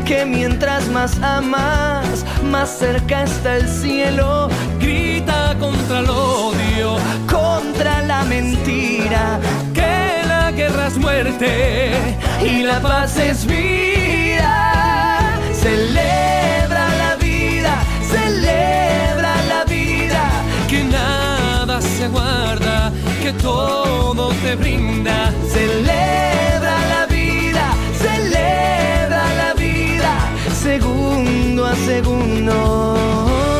que 0.05 0.25
mientras 0.25 0.87
más 0.87 1.21
amas, 1.21 2.25
más 2.49 2.69
cerca 2.79 3.23
está 3.23 3.57
el 3.57 3.67
cielo. 3.67 4.47
Grita 4.79 5.53
contra 5.59 5.99
el 5.99 6.09
odio, 6.09 6.95
contra 7.29 8.01
la 8.03 8.23
mentira, 8.23 9.37
que 9.73 10.25
la 10.27 10.51
guerra 10.53 10.87
es 10.87 10.97
muerte 10.97 11.91
y 12.41 12.63
la 12.63 12.79
paz 12.79 13.17
es 13.17 13.45
vida. 13.45 15.37
Celebra 15.53 16.30
se 22.01 22.07
guarda, 22.07 22.91
que 23.21 23.31
todo 23.33 24.33
te 24.43 24.55
brinda. 24.55 25.31
Celebra 25.47 26.75
la 26.93 27.05
vida, 27.05 27.65
celebra 28.05 29.23
la 29.41 29.53
vida, 29.53 30.13
segundo 30.63 31.63
a 31.63 31.75
segundo. 31.75 33.50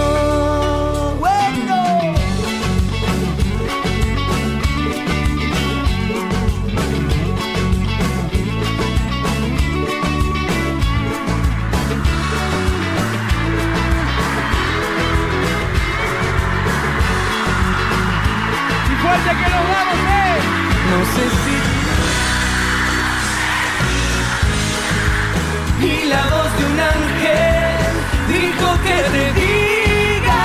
Y 25.84 26.06
la 26.06 26.22
voz 26.28 26.50
de 26.58 26.64
un 26.66 26.80
ángel 26.80 27.94
dijo 28.28 28.68
que 28.86 28.98
te 29.14 29.26
diga: 29.42 30.44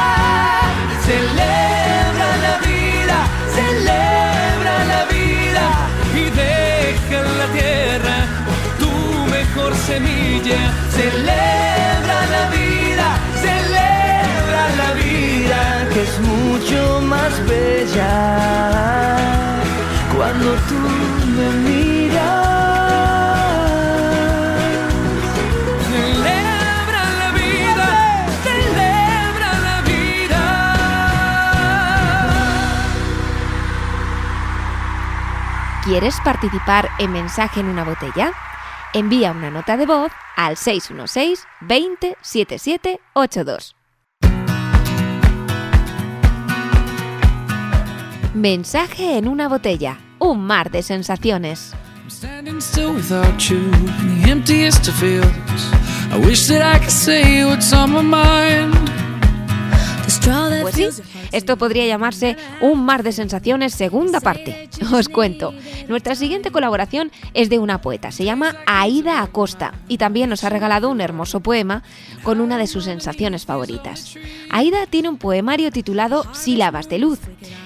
Celebra 1.05 2.29
la 2.47 2.55
vida, 2.67 3.19
celebra 3.55 4.77
la 4.93 5.03
vida 5.17 5.67
y 6.15 6.25
deja 6.31 7.17
en 7.21 7.29
la 7.39 7.47
tierra 7.59 8.17
tu 8.79 8.93
mejor 9.31 9.73
semilla. 9.75 10.63
Celebra 10.91 12.19
la 12.35 12.45
vida, 12.51 13.09
celebra 13.47 14.63
la 14.83 14.91
vida 14.95 15.61
que 15.93 16.01
es 16.03 16.15
mucho 16.21 17.01
más 17.03 17.33
bella 17.47 19.36
cuando 20.27 20.55
tú 20.69 20.75
me 21.37 21.49
miras. 21.69 22.19
Celebra 25.89 27.03
la 27.21 27.31
vida, 27.33 27.89
celebra 28.43 29.51
la 29.67 29.77
vida. 29.83 30.43
¿Quieres 35.85 36.21
participar 36.25 36.89
en 36.99 37.13
Mensaje 37.13 37.61
en 37.61 37.69
una 37.69 37.85
botella? 37.85 38.33
Envía 38.95 39.31
una 39.31 39.51
nota 39.51 39.77
de 39.77 39.87
voz 39.87 40.11
al 40.37 40.57
616 40.57 41.47
20 41.61 42.17
77 42.21 43.01
82. 43.13 43.77
Mensaje 48.35 49.17
en 49.19 49.29
una 49.29 49.49
botella. 49.49 49.99
un 50.19 50.47
mar 50.47 50.71
de 50.71 50.83
sensaciones. 50.83 51.73
Pues 60.63 60.75
sí, 60.75 61.03
esto 61.33 61.57
podría 61.57 61.87
llamarse 61.87 62.37
Un 62.61 62.85
mar 62.85 63.03
de 63.03 63.13
sensaciones 63.13 63.75
segunda 63.75 64.21
parte. 64.21 64.69
Os 64.93 65.09
cuento. 65.09 65.53
Nuestra 65.89 66.15
siguiente 66.15 66.51
colaboración 66.51 67.11
es 67.35 67.49
de 67.49 67.59
una 67.59 67.81
poeta, 67.81 68.13
se 68.13 68.25
llama 68.25 68.57
Aida 68.67 69.23
Acosta 69.23 69.75
y 69.89 69.99
también 69.99 70.31
nos 70.31 70.45
ha 70.45 70.49
regalado 70.49 70.91
un 70.91 71.01
hermoso 71.01 71.41
poema 71.41 71.83
con 72.23 72.41
una 72.41 72.59
de 72.59 72.67
sus 72.67 72.85
sensaciones 72.85 73.47
favoritas. 73.47 74.17
Aida 74.51 74.87
tiene 74.87 75.09
un 75.09 75.19
poemario 75.19 75.71
titulado 75.71 76.25
Sílabas 76.35 76.89
de 76.89 76.99
luz 76.99 77.21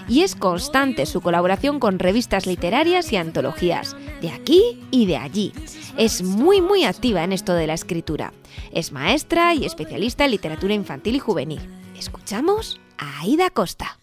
y 0.09 0.23
es 0.23 0.35
constante 0.35 1.07
su 1.07 1.21
colaboración 1.21 1.79
con 1.79 1.99
revistas 1.99 2.47
literarias 2.47 3.13
y 3.13 3.17
antologías, 3.17 3.97
de 4.21 4.31
aquí 4.31 4.81
y 4.91 5.07
de 5.07 5.17
allí. 5.17 5.53
Es 5.97 6.23
muy 6.23 6.61
muy 6.61 6.85
activa 6.85 7.25
en 7.25 7.33
esto 7.33 7.55
de 7.55 7.67
la 7.67 7.75
escritura. 7.75 8.33
Es 8.73 8.93
maestra 8.93 9.55
y 9.55 9.65
especialista 9.65 10.25
en 10.25 10.33
literatura 10.33 10.75
infantil 10.75 11.17
y 11.17 11.19
juvenil. 11.19 11.61
Escuchamos 11.99 12.81
a 13.01 13.21
Aida 13.21 13.49
Costa. 13.49 13.99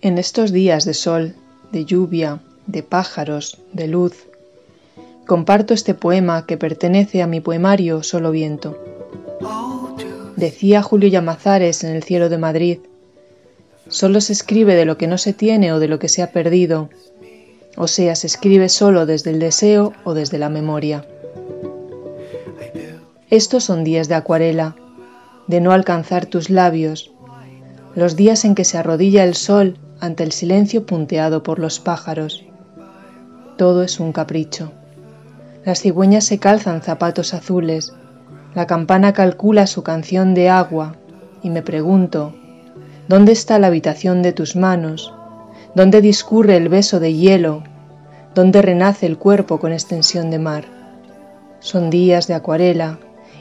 En 0.00 0.18
estos 0.18 0.50
días 0.50 0.84
de 0.84 0.94
sol, 0.94 1.36
de 1.70 1.84
lluvia, 1.84 2.40
de 2.66 2.82
pájaros, 2.82 3.58
de 3.72 3.86
luz, 3.86 4.26
comparto 5.24 5.72
este 5.72 5.94
poema 5.94 6.46
que 6.46 6.56
pertenece 6.56 7.22
a 7.22 7.28
mi 7.28 7.40
poemario 7.40 8.02
Solo 8.02 8.32
Viento. 8.32 8.76
Decía 10.34 10.82
Julio 10.82 11.08
Llamazares 11.08 11.84
en 11.84 11.94
El 11.94 12.02
cielo 12.02 12.28
de 12.28 12.38
Madrid, 12.38 12.78
solo 13.86 14.20
se 14.20 14.32
escribe 14.32 14.74
de 14.74 14.84
lo 14.84 14.98
que 14.98 15.06
no 15.06 15.18
se 15.18 15.32
tiene 15.32 15.72
o 15.72 15.78
de 15.78 15.86
lo 15.86 16.00
que 16.00 16.08
se 16.08 16.22
ha 16.22 16.32
perdido, 16.32 16.90
o 17.76 17.88
sea, 17.88 18.14
se 18.14 18.26
escribe 18.26 18.68
solo 18.68 19.06
desde 19.06 19.30
el 19.30 19.38
deseo 19.38 19.92
o 20.04 20.14
desde 20.14 20.38
la 20.38 20.48
memoria. 20.48 21.06
Estos 23.30 23.64
son 23.64 23.82
días 23.82 24.08
de 24.08 24.14
acuarela, 24.14 24.76
de 25.46 25.60
no 25.60 25.72
alcanzar 25.72 26.26
tus 26.26 26.50
labios, 26.50 27.12
los 27.94 28.16
días 28.16 28.44
en 28.44 28.54
que 28.54 28.64
se 28.64 28.78
arrodilla 28.78 29.24
el 29.24 29.34
sol 29.34 29.78
ante 30.00 30.22
el 30.22 30.32
silencio 30.32 30.84
punteado 30.84 31.42
por 31.42 31.58
los 31.58 31.80
pájaros. 31.80 32.44
Todo 33.56 33.82
es 33.82 34.00
un 34.00 34.12
capricho. 34.12 34.72
Las 35.64 35.80
cigüeñas 35.80 36.24
se 36.24 36.38
calzan 36.38 36.82
zapatos 36.82 37.34
azules, 37.34 37.92
la 38.54 38.66
campana 38.66 39.12
calcula 39.12 39.66
su 39.66 39.82
canción 39.82 40.34
de 40.34 40.50
agua 40.50 40.96
y 41.42 41.50
me 41.50 41.62
pregunto, 41.62 42.34
¿dónde 43.08 43.32
está 43.32 43.58
la 43.58 43.68
habitación 43.68 44.22
de 44.22 44.32
tus 44.32 44.56
manos? 44.56 45.14
¿Dónde 45.74 46.02
discurre 46.02 46.56
el 46.58 46.68
beso 46.68 47.00
de 47.00 47.14
hielo? 47.14 47.62
¿Dónde 48.34 48.60
renace 48.60 49.06
el 49.06 49.16
cuerpo 49.16 49.58
con 49.58 49.72
extensión 49.72 50.30
de 50.30 50.38
mar? 50.38 50.64
Son 51.60 51.88
días 51.88 52.26
de 52.26 52.34
acuarela 52.34 52.98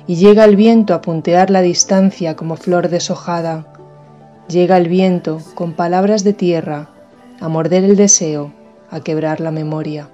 y 0.08 0.16
llega 0.16 0.46
el 0.46 0.56
viento 0.56 0.94
a 0.94 1.02
puntear 1.02 1.50
la 1.50 1.62
distancia 1.62 2.38
como 2.38 2.56
flor 2.56 2.88
deshojada. 2.88 3.66
Llega 4.48 4.78
el 4.78 4.88
viento 4.88 5.42
con 5.56 5.74
palabras 5.74 6.24
de 6.24 6.32
tierra 6.32 6.90
a 7.42 7.50
morder 7.50 7.84
el 7.84 7.98
deseo, 7.98 8.54
a 8.90 9.02
quebrar 9.02 9.42
la 9.42 9.52
memoria. 9.52 10.08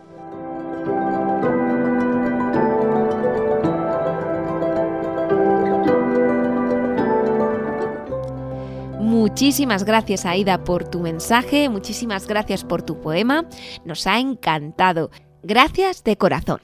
Muchísimas 9.38 9.84
gracias 9.84 10.26
Aida 10.26 10.64
por 10.64 10.90
tu 10.90 11.00
mensaje, 11.00 11.70
muchísimas 11.70 12.26
gracias 12.26 12.64
por 12.64 12.82
tu 12.82 13.00
poema, 13.00 13.46
nos 13.86 14.08
ha 14.08 14.18
encantado. 14.18 15.12
Gracias 15.44 16.04
de 16.04 16.18
corazón. 16.18 16.60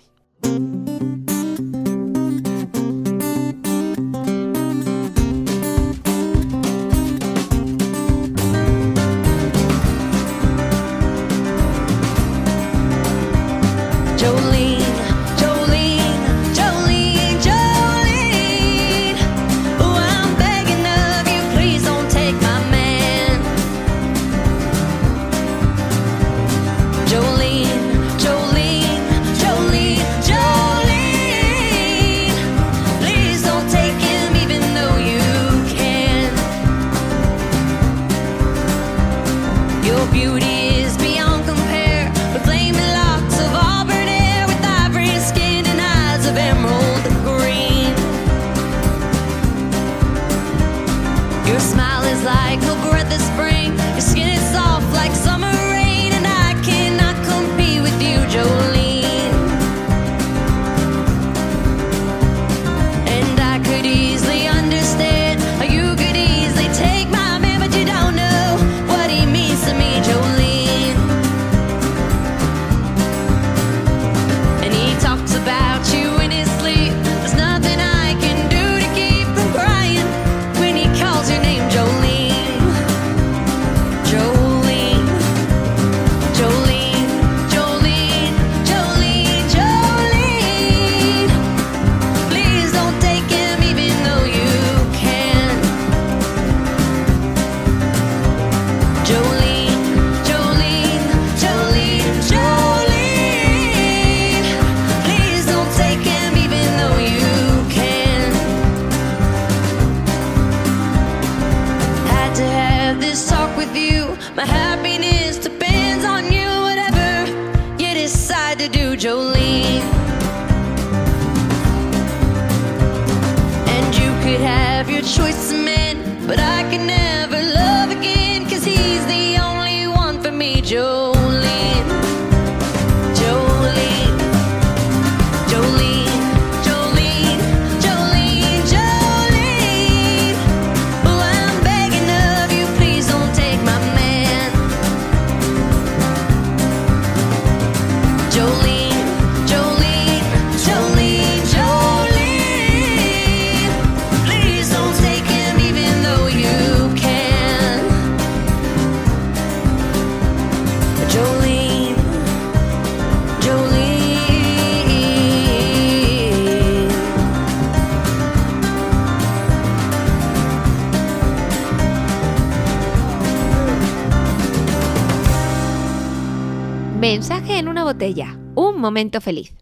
Momento 178.94 179.22
feliz. 179.22 179.56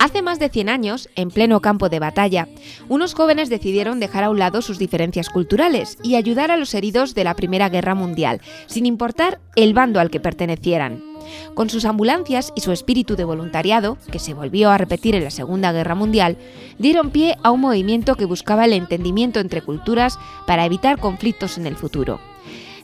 Hace 0.00 0.22
más 0.22 0.40
de 0.40 0.48
100 0.48 0.68
años, 0.68 1.08
en 1.14 1.30
pleno 1.30 1.60
campo 1.60 1.88
de 1.88 2.00
batalla, 2.00 2.48
unos 2.88 3.14
jóvenes 3.14 3.48
decidieron 3.48 4.00
dejar 4.00 4.24
a 4.24 4.30
un 4.30 4.40
lado 4.40 4.60
sus 4.60 4.78
diferencias 4.78 5.30
culturales 5.30 5.98
y 6.02 6.16
ayudar 6.16 6.50
a 6.50 6.56
los 6.56 6.74
heridos 6.74 7.14
de 7.14 7.22
la 7.22 7.34
Primera 7.34 7.68
Guerra 7.68 7.94
Mundial, 7.94 8.40
sin 8.66 8.86
importar 8.86 9.40
el 9.54 9.72
bando 9.72 10.00
al 10.00 10.10
que 10.10 10.18
pertenecieran. 10.18 11.15
Con 11.54 11.70
sus 11.70 11.84
ambulancias 11.84 12.52
y 12.54 12.60
su 12.60 12.72
espíritu 12.72 13.16
de 13.16 13.24
voluntariado, 13.24 13.98
que 14.10 14.18
se 14.18 14.34
volvió 14.34 14.70
a 14.70 14.78
repetir 14.78 15.14
en 15.14 15.24
la 15.24 15.30
Segunda 15.30 15.72
Guerra 15.72 15.94
Mundial, 15.94 16.36
dieron 16.78 17.10
pie 17.10 17.36
a 17.42 17.50
un 17.50 17.60
movimiento 17.60 18.14
que 18.14 18.24
buscaba 18.24 18.64
el 18.64 18.72
entendimiento 18.72 19.40
entre 19.40 19.62
culturas 19.62 20.18
para 20.46 20.64
evitar 20.64 20.98
conflictos 20.98 21.58
en 21.58 21.66
el 21.66 21.76
futuro. 21.76 22.20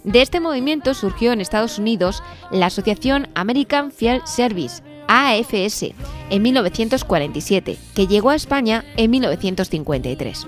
De 0.05 0.21
este 0.21 0.41
movimiento 0.41 0.95
surgió 0.95 1.33
en 1.33 1.41
Estados 1.41 1.79
Unidos 1.79 2.23
la 2.51 2.67
Asociación 2.67 3.29
American 3.35 3.93
Field 3.93 4.27
Service, 4.27 4.83
AFS, 5.07 5.95
en 6.31 6.43
1947, 6.43 7.79
que 7.95 8.07
llegó 8.07 8.31
a 8.31 8.35
España 8.35 8.85
en 8.97 9.11
1953. 9.11 10.47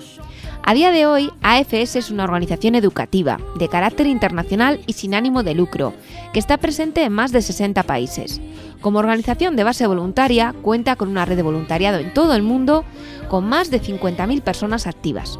A 0.66 0.72
día 0.72 0.90
de 0.92 1.04
hoy, 1.04 1.30
AFS 1.42 1.96
es 1.96 2.10
una 2.10 2.24
organización 2.24 2.74
educativa, 2.74 3.38
de 3.58 3.68
carácter 3.68 4.06
internacional 4.06 4.80
y 4.86 4.94
sin 4.94 5.14
ánimo 5.14 5.42
de 5.42 5.54
lucro, 5.54 5.92
que 6.32 6.38
está 6.38 6.56
presente 6.56 7.04
en 7.04 7.12
más 7.12 7.32
de 7.32 7.42
60 7.42 7.82
países. 7.82 8.40
Como 8.80 8.98
organización 8.98 9.56
de 9.56 9.64
base 9.64 9.86
voluntaria, 9.86 10.54
cuenta 10.62 10.96
con 10.96 11.10
una 11.10 11.26
red 11.26 11.36
de 11.36 11.42
voluntariado 11.42 11.98
en 11.98 12.14
todo 12.14 12.34
el 12.34 12.42
mundo, 12.42 12.82
con 13.28 13.46
más 13.46 13.70
de 13.70 13.78
50.000 13.78 14.40
personas 14.40 14.86
activas. 14.86 15.38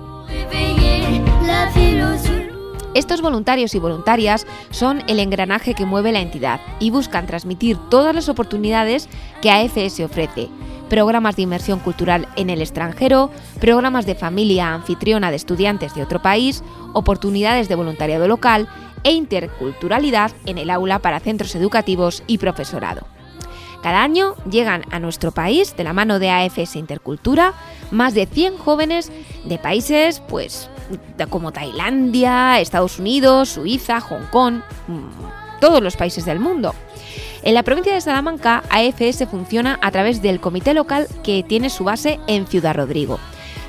Estos 2.92 3.22
voluntarios 3.22 3.74
y 3.74 3.78
voluntarias 3.78 4.46
son 4.70 5.02
el 5.06 5.20
engranaje 5.20 5.72
que 5.72 5.86
mueve 5.86 6.12
la 6.12 6.20
entidad 6.20 6.60
y 6.80 6.90
buscan 6.90 7.26
transmitir 7.26 7.78
todas 7.88 8.14
las 8.14 8.28
oportunidades 8.28 9.08
que 9.40 9.50
AFS 9.50 10.00
ofrece. 10.00 10.50
Programas 10.88 11.36
de 11.36 11.42
inmersión 11.42 11.78
cultural 11.80 12.28
en 12.36 12.50
el 12.50 12.60
extranjero, 12.60 13.30
programas 13.60 14.06
de 14.06 14.14
familia 14.14 14.74
anfitriona 14.74 15.30
de 15.30 15.36
estudiantes 15.36 15.94
de 15.94 16.02
otro 16.02 16.20
país, 16.20 16.62
oportunidades 16.92 17.68
de 17.68 17.74
voluntariado 17.74 18.28
local 18.28 18.68
e 19.02 19.12
interculturalidad 19.12 20.32
en 20.46 20.58
el 20.58 20.70
aula 20.70 20.98
para 20.98 21.20
centros 21.20 21.54
educativos 21.54 22.22
y 22.26 22.38
profesorado. 22.38 23.06
Cada 23.82 24.02
año 24.02 24.34
llegan 24.50 24.82
a 24.90 24.98
nuestro 24.98 25.30
país, 25.30 25.76
de 25.76 25.84
la 25.84 25.92
mano 25.92 26.18
de 26.18 26.30
AFS 26.30 26.76
Intercultura, 26.76 27.52
más 27.90 28.14
de 28.14 28.24
100 28.24 28.56
jóvenes 28.56 29.12
de 29.44 29.58
países 29.58 30.20
pues, 30.26 30.70
como 31.28 31.52
Tailandia, 31.52 32.60
Estados 32.60 32.98
Unidos, 32.98 33.50
Suiza, 33.50 34.00
Hong 34.00 34.24
Kong, 34.30 34.60
mm, 34.88 35.60
todos 35.60 35.82
los 35.82 35.96
países 35.96 36.24
del 36.24 36.40
mundo. 36.40 36.74
En 37.44 37.52
la 37.52 37.62
provincia 37.62 37.92
de 37.92 38.00
Salamanca, 38.00 38.62
AFS 38.70 39.28
funciona 39.30 39.78
a 39.82 39.90
través 39.90 40.22
del 40.22 40.40
comité 40.40 40.72
local 40.72 41.06
que 41.22 41.44
tiene 41.46 41.68
su 41.68 41.84
base 41.84 42.18
en 42.26 42.46
Ciudad 42.46 42.74
Rodrigo. 42.74 43.20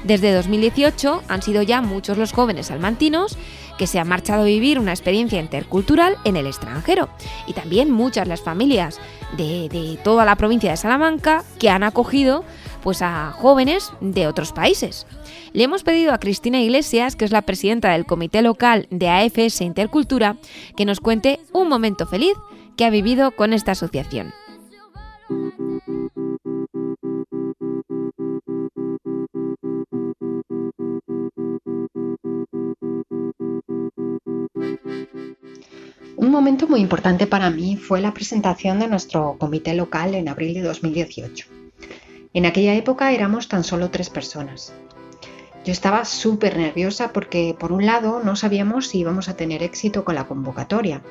Desde 0.05 0.33
2018 0.33 1.23
han 1.27 1.41
sido 1.41 1.61
ya 1.61 1.81
muchos 1.81 2.17
los 2.17 2.31
jóvenes 2.31 2.67
salmantinos 2.67 3.37
que 3.77 3.85
se 3.85 3.99
han 3.99 4.07
marchado 4.07 4.43
a 4.43 4.45
vivir 4.45 4.79
una 4.79 4.93
experiencia 4.93 5.41
intercultural 5.41 6.15
en 6.23 6.37
el 6.37 6.47
extranjero 6.47 7.09
y 7.47 7.53
también 7.53 7.91
muchas 7.91 8.29
las 8.29 8.41
familias 8.41 9.01
de, 9.35 9.99
toda 10.05 10.23
la 10.23 10.37
provincia 10.37 10.71
de 10.71 10.77
Salamanca 10.77 11.43
que 11.59 11.69
han 11.69 11.83
acogido 11.83 12.45
pues 12.81 13.01
a 13.01 13.33
jóvenes 13.33 13.91
de 13.99 14.27
otros 14.27 14.53
países. 14.53 15.05
Le 15.51 15.63
hemos 15.63 15.83
pedido 15.83 16.13
a 16.13 16.19
Cristina 16.19 16.61
Iglesias, 16.61 17.17
que 17.17 17.25
es 17.25 17.31
la 17.31 17.41
presidenta 17.41 17.91
del 17.91 18.05
comité 18.05 18.41
local 18.41 18.87
de 18.89 19.09
AFS 19.09 19.59
Intercultura, 19.61 20.37
que 20.77 20.85
nos 20.85 21.01
cuente 21.01 21.41
un 21.51 21.67
momento 21.67 22.05
feliz 22.05 22.37
que 22.75 22.85
ha 22.85 22.89
vivido 22.89 23.31
con 23.31 23.53
esta 23.53 23.71
asociación. 23.71 24.33
Un 36.17 36.31
momento 36.31 36.67
muy 36.67 36.81
importante 36.81 37.27
para 37.27 37.49
mí 37.49 37.77
fue 37.77 38.01
la 38.01 38.13
presentación 38.13 38.79
de 38.79 38.87
nuestro 38.87 39.37
comité 39.37 39.73
local 39.73 40.15
en 40.15 40.27
abril 40.27 40.53
de 40.53 40.61
2018. 40.61 41.47
En 42.33 42.45
aquella 42.45 42.75
época 42.75 43.13
éramos 43.13 43.47
tan 43.47 43.63
solo 43.63 43.89
tres 43.89 44.09
personas. 44.09 44.73
Yo 45.65 45.71
estaba 45.71 46.05
súper 46.05 46.57
nerviosa 46.57 47.11
porque, 47.11 47.55
por 47.57 47.71
un 47.71 47.85
lado, 47.85 48.21
no 48.23 48.35
sabíamos 48.35 48.87
si 48.87 48.99
íbamos 48.99 49.29
a 49.29 49.35
tener 49.35 49.63
éxito 49.63 50.05
con 50.05 50.15
la 50.15 50.27
convocatoria. 50.27 51.01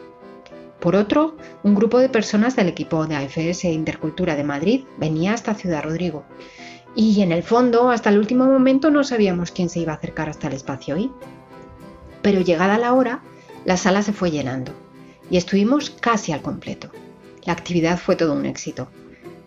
Por 0.84 0.96
otro, 0.96 1.34
un 1.62 1.74
grupo 1.74 1.98
de 1.98 2.10
personas 2.10 2.56
del 2.56 2.68
equipo 2.68 3.06
de 3.06 3.16
AFS 3.16 3.64
Intercultura 3.64 4.36
de 4.36 4.44
Madrid 4.44 4.84
venía 4.98 5.32
hasta 5.32 5.54
Ciudad 5.54 5.82
Rodrigo. 5.82 6.26
Y 6.94 7.22
en 7.22 7.32
el 7.32 7.42
fondo, 7.42 7.88
hasta 7.88 8.10
el 8.10 8.18
último 8.18 8.44
momento 8.44 8.90
no 8.90 9.02
sabíamos 9.02 9.50
quién 9.50 9.70
se 9.70 9.80
iba 9.80 9.92
a 9.92 9.96
acercar 9.96 10.28
hasta 10.28 10.48
el 10.48 10.52
espacio 10.52 10.96
hoy. 10.96 11.10
Pero 12.20 12.42
llegada 12.42 12.76
la 12.76 12.92
hora, 12.92 13.22
la 13.64 13.78
sala 13.78 14.02
se 14.02 14.12
fue 14.12 14.30
llenando 14.30 14.72
y 15.30 15.38
estuvimos 15.38 15.88
casi 15.88 16.32
al 16.32 16.42
completo. 16.42 16.90
La 17.46 17.54
actividad 17.54 17.98
fue 17.98 18.14
todo 18.14 18.34
un 18.34 18.44
éxito. 18.44 18.88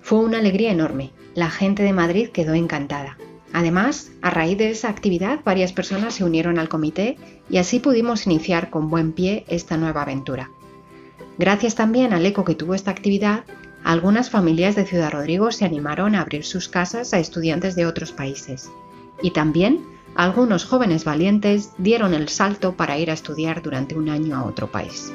Fue 0.02 0.18
una 0.18 0.40
alegría 0.40 0.72
enorme. 0.72 1.12
La 1.36 1.52
gente 1.52 1.84
de 1.84 1.94
Madrid 1.94 2.30
quedó 2.30 2.56
encantada. 2.56 3.20
Además, 3.54 4.10
a 4.24 4.32
raíz 4.32 4.58
de 4.58 4.72
esa 4.72 4.90
actividad, 4.90 5.42
varias 5.46 5.72
personas 5.72 6.16
se 6.16 6.24
unieron 6.24 6.58
al 6.58 6.68
comité 6.68 7.16
y 7.48 7.58
así 7.58 7.78
pudimos 7.78 8.26
iniciar 8.26 8.72
con 8.72 8.90
buen 8.90 9.12
pie 9.12 9.46
esta 9.48 9.78
nueva 9.78 10.02
aventura. 10.02 10.50
Gracias 11.38 11.76
también 11.76 12.14
al 12.14 12.26
eco 12.26 12.44
que 12.44 12.56
tuvo 12.56 12.74
esta 12.74 12.92
actividad, 12.92 13.44
algunas 13.84 14.30
familias 14.30 14.76
de 14.76 14.86
Ciudad 14.86 15.12
Rodrigo 15.12 15.52
se 15.52 15.66
animaron 15.66 16.16
a 16.16 16.22
abrir 16.22 16.44
sus 16.44 16.68
casas 16.68 17.14
a 17.14 17.20
estudiantes 17.20 17.76
de 17.76 17.86
otros 17.86 18.12
países. 18.12 18.70
Y 19.22 19.32
también 19.32 19.86
algunos 20.16 20.66
jóvenes 20.66 21.06
valientes 21.06 21.72
dieron 21.78 22.14
el 22.14 22.28
salto 22.28 22.76
para 22.76 22.98
ir 22.98 23.12
a 23.12 23.14
estudiar 23.14 23.62
durante 23.62 23.96
un 23.96 24.10
año 24.10 24.36
a 24.36 24.46
otro 24.46 24.72
país. 24.72 25.14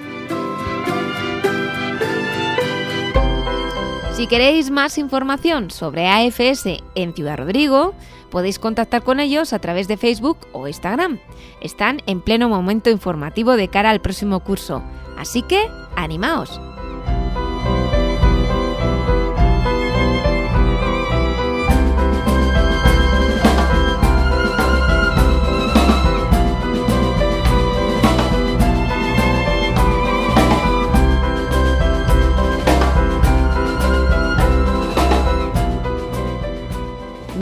Si 4.12 4.29
queréis 4.29 4.70
más 4.70 4.99
información 4.99 5.73
sobre 5.73 6.07
AFS 6.07 6.66
en 6.95 7.14
Ciudad 7.14 7.39
Rodrigo, 7.39 7.95
podéis 8.33 8.59
contactar 8.59 9.03
con 9.03 9.20
ellos 9.20 9.53
a 9.53 9.59
través 9.59 9.87
de 9.87 9.99
Facebook 9.99 10.39
o 10.53 10.66
Instagram. 10.66 11.20
Están 11.61 12.01
en 12.07 12.22
pleno 12.22 12.49
momento 12.49 12.89
informativo 12.89 13.57
de 13.57 13.68
cara 13.68 13.91
al 13.91 14.01
próximo 14.01 14.41
curso, 14.41 14.83
así 15.18 15.43
que 15.43 15.68
animaos. 15.97 16.72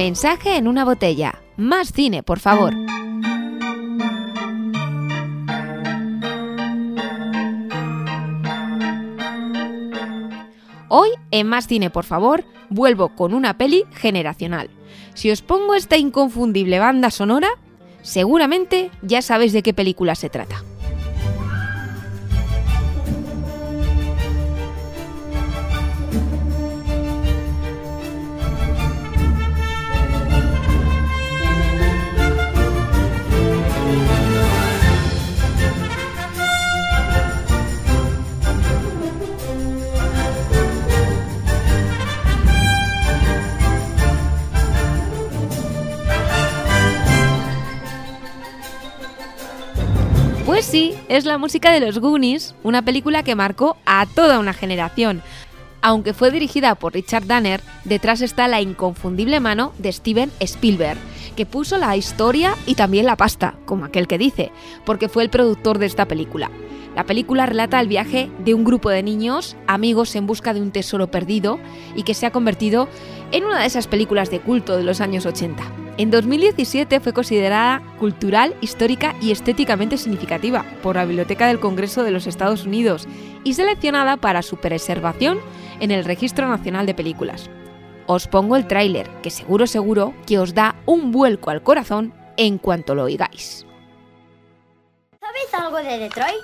Mensaje 0.03 0.57
en 0.57 0.67
una 0.67 0.87
botella. 0.87 1.43
Más 1.59 1.93
cine, 1.93 2.23
por 2.23 2.39
favor. 2.39 2.75
Hoy, 10.89 11.11
en 11.31 11.47
Más 11.47 11.67
Cine, 11.67 11.91
por 11.91 12.07
favor, 12.07 12.45
vuelvo 12.71 13.15
con 13.15 13.35
una 13.35 13.59
peli 13.59 13.85
generacional. 13.93 14.71
Si 15.13 15.31
os 15.31 15.43
pongo 15.43 15.75
esta 15.75 15.99
inconfundible 15.99 16.79
banda 16.79 17.11
sonora, 17.11 17.51
seguramente 18.01 18.91
ya 19.03 19.21
sabéis 19.21 19.53
de 19.53 19.63
qué 19.63 19.75
película 19.75 20.15
se 20.15 20.31
trata. 20.31 20.65
Es 51.21 51.27
la 51.27 51.37
música 51.37 51.71
de 51.71 51.81
los 51.81 51.99
Goonies, 51.99 52.55
una 52.63 52.81
película 52.81 53.23
que 53.23 53.35
marcó 53.35 53.77
a 53.85 54.07
toda 54.07 54.39
una 54.39 54.55
generación. 54.55 55.21
Aunque 55.83 56.15
fue 56.15 56.31
dirigida 56.31 56.75
por 56.75 56.95
Richard 56.95 57.27
Danner, 57.27 57.61
detrás 57.85 58.23
está 58.23 58.49
la 58.49 58.63
inconfundible 58.63 59.39
mano 59.39 59.75
de 59.77 59.93
Steven 59.93 60.31
Spielberg, 60.41 60.99
que 61.37 61.45
puso 61.45 61.77
la 61.77 61.95
historia 61.95 62.55
y 62.65 62.75
también 62.75 63.05
la 63.05 63.17
pasta, 63.17 63.55
como 63.67 63.85
aquel 63.85 64.07
que 64.07 64.17
dice, 64.17 64.51
porque 64.87 65.11
fue 65.11 65.23
el 65.23 65.29
productor 65.29 65.79
de 65.79 65.87
esta 65.87 66.09
película. 66.09 66.51
La 66.97 67.05
película 67.05 67.45
relata 67.45 67.81
el 67.81 67.89
viaje 67.89 68.31
de 68.39 68.55
un 68.55 68.65
grupo 68.65 68.89
de 68.89 69.03
niños, 69.03 69.59
amigos 69.67 70.17
en 70.17 70.27
busca 70.27 70.55
de 70.55 70.63
un 70.63 70.71
tesoro 70.71 71.11
perdido, 71.11 71.61
y 71.95 72.03
que 72.03 72.15
se 72.15 72.25
ha 72.25 72.33
convertido 72.33 72.89
en 73.31 73.45
una 73.45 73.61
de 73.61 73.67
esas 73.67 73.89
películas 73.89 74.31
de 74.31 74.41
culto 74.41 74.75
de 74.79 74.85
los 74.85 75.03
años 75.03 75.27
80. 75.27 75.90
En 76.01 76.11
2017 76.11 76.99
fue 77.01 77.13
considerada 77.13 77.83
cultural, 77.99 78.57
histórica 78.63 79.15
y 79.21 79.33
estéticamente 79.33 79.99
significativa 79.99 80.65
por 80.83 80.97
la 80.97 81.05
Biblioteca 81.05 81.47
del 81.47 81.61
Congreso 81.61 82.05
de 82.05 82.11
los 82.11 82.27
Estados 82.27 82.65
Unidos 82.65 83.07
y 83.45 83.53
seleccionada 83.53 84.17
para 84.17 84.41
su 84.41 84.57
preservación 84.57 85.39
en 85.79 85.91
el 85.91 86.07
Registro 86.07 86.49
Nacional 86.49 86.87
de 86.87 86.95
Películas. 86.95 87.51
Os 88.07 88.29
pongo 88.29 88.57
el 88.57 88.67
tráiler, 88.67 89.11
que 89.23 89.29
seguro 89.29 89.67
seguro 89.67 90.15
que 90.27 90.39
os 90.39 90.55
da 90.55 90.75
un 90.87 91.13
vuelco 91.13 91.51
al 91.51 91.63
corazón 91.63 92.15
en 92.39 92.57
cuanto 92.57 92.95
lo 92.95 93.03
oigáis. 93.03 93.67
¿Sabéis 95.21 95.53
algo 95.53 95.77
de 95.87 95.99
Detroit? 95.99 96.35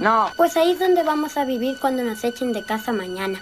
No. 0.00 0.26
Pues 0.36 0.54
ahí 0.58 0.72
es 0.72 0.78
donde 0.78 1.02
vamos 1.02 1.38
a 1.38 1.46
vivir 1.46 1.76
cuando 1.80 2.02
nos 2.02 2.22
echen 2.24 2.52
de 2.52 2.62
casa 2.66 2.92
mañana. 2.92 3.40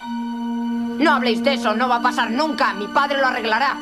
No 0.00 1.12
habléis 1.12 1.42
de 1.42 1.54
eso, 1.54 1.74
no 1.74 1.88
va 1.88 1.96
a 1.96 2.02
pasar 2.02 2.30
nunca. 2.30 2.74
Mi 2.74 2.86
padre 2.86 3.18
lo 3.20 3.26
arreglará. 3.26 3.76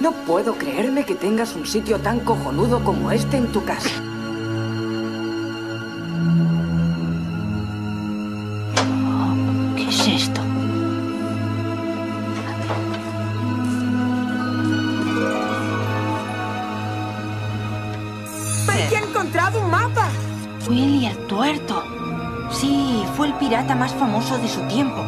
No 0.00 0.12
puedo 0.26 0.54
creerme 0.58 1.04
que 1.04 1.14
tengas 1.14 1.54
un 1.54 1.66
sitio 1.66 1.98
tan 1.98 2.20
cojonudo 2.20 2.84
como 2.84 3.10
este 3.10 3.38
en 3.38 3.50
tu 3.52 3.64
casa. 3.64 3.90
Sí, 22.50 23.04
fue 23.16 23.26
el 23.28 23.34
pirata 23.34 23.74
más 23.74 23.92
famoso 23.92 24.38
de 24.38 24.48
su 24.48 24.60
tiempo. 24.62 25.04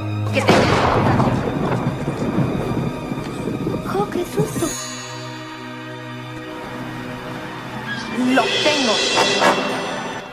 ¡Oh, 3.98 4.06
qué 4.10 4.24
susto! 4.24 4.66
¡Lo 8.34 8.42
tengo! 8.42 8.92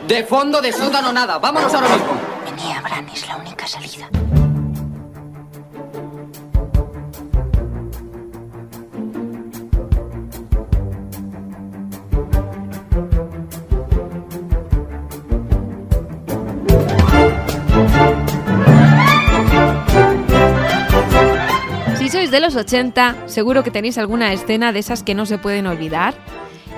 De 0.07 0.24
fondo 0.24 0.61
de 0.61 0.74
sótano 0.74 1.14
nada. 1.14 1.38
Vámonos 1.39 1.74
ahora 1.74 1.89
mismo. 1.89 2.14
Vení, 2.45 2.74
Abraham, 2.74 3.07
es 3.14 3.28
la 3.28 3.38
única 3.38 3.68
salida. 3.68 4.09
De 22.34 22.40
los 22.40 22.56
80, 22.56 23.28
seguro 23.28 23.64
que 23.64 23.70
tenéis 23.70 24.00
alguna 24.00 24.34
escena 24.34 24.74
de 24.74 24.80
esas 24.80 25.04
que 25.04 25.14
no 25.14 25.28
se 25.28 25.38
pueden 25.38 25.68
olvidar. 25.68 26.16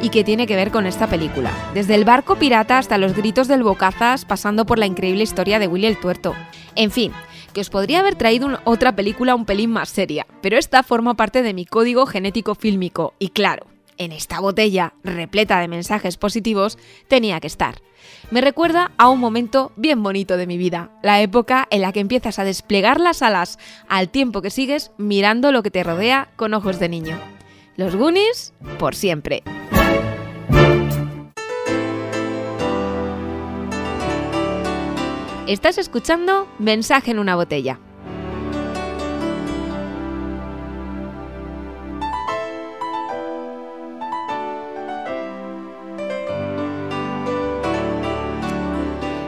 y 0.02 0.10
que 0.10 0.26
tiene 0.26 0.46
que 0.46 0.58
ver 0.58 0.72
con 0.72 0.88
esta 0.88 1.08
película. 1.08 1.50
Desde 1.74 1.96
el 1.96 2.04
barco 2.04 2.36
pirata 2.36 2.78
hasta 2.78 2.98
los 2.98 3.16
gritos 3.16 3.48
del 3.48 3.64
bocazas, 3.64 4.26
pasando 4.26 4.66
por 4.66 4.78
la 4.78 4.86
increíble 4.86 5.24
historia 5.24 5.58
de 5.58 5.70
Willy 5.70 5.86
el 5.86 5.98
Tuerto. 5.98 6.36
En 6.76 6.92
fin, 6.92 7.14
que 7.54 7.62
os 7.62 7.70
podría 7.70 8.02
haber 8.02 8.16
traído 8.16 8.60
otra 8.66 8.94
película 8.94 9.36
un 9.36 9.46
pelín 9.46 9.72
más 9.72 9.88
seria, 9.88 10.28
pero 10.42 10.58
esta 10.58 10.84
forma 10.84 11.14
parte 11.14 11.44
de 11.44 11.54
mi 11.54 11.66
código 11.66 12.06
genético 12.08 12.56
fílmico 12.56 13.14
y 13.20 13.30
claro, 13.30 13.68
en 13.98 14.12
esta 14.12 14.42
botella, 14.42 14.96
repleta 15.06 15.62
de 15.62 15.70
mensajes 15.70 16.18
positivos, 16.18 16.78
tenía 17.08 17.40
que 17.40 17.48
estar. 17.48 17.76
Me 18.32 18.42
recuerda 18.42 18.92
a 18.98 19.10
un 19.10 19.20
momento 19.20 19.72
bien 19.76 20.02
bonito 20.04 20.38
de 20.38 20.48
mi 20.48 20.58
vida, 20.58 20.90
la 21.04 21.22
época 21.22 21.68
en 21.70 21.82
la 21.82 21.92
que 21.92 22.00
empiezas 22.00 22.40
a 22.40 22.44
desplegar 22.44 23.00
las 23.00 23.22
alas 23.22 23.60
al 23.88 24.10
tiempo 24.10 24.42
que 24.42 24.50
sigues 24.50 24.92
mirando 24.98 25.52
lo 25.52 25.64
que 25.64 25.72
te 25.72 25.84
rodea 25.84 26.30
con 26.36 26.54
ojos 26.54 26.80
de 26.80 26.90
niño. 26.90 27.20
Los 27.78 27.96
Goonies, 27.96 28.54
por 28.80 28.96
siempre. 28.96 29.44
Estás 35.48 35.78
escuchando 35.78 36.48
Mensaje 36.58 37.12
en 37.12 37.20
una 37.20 37.36
botella. 37.36 37.80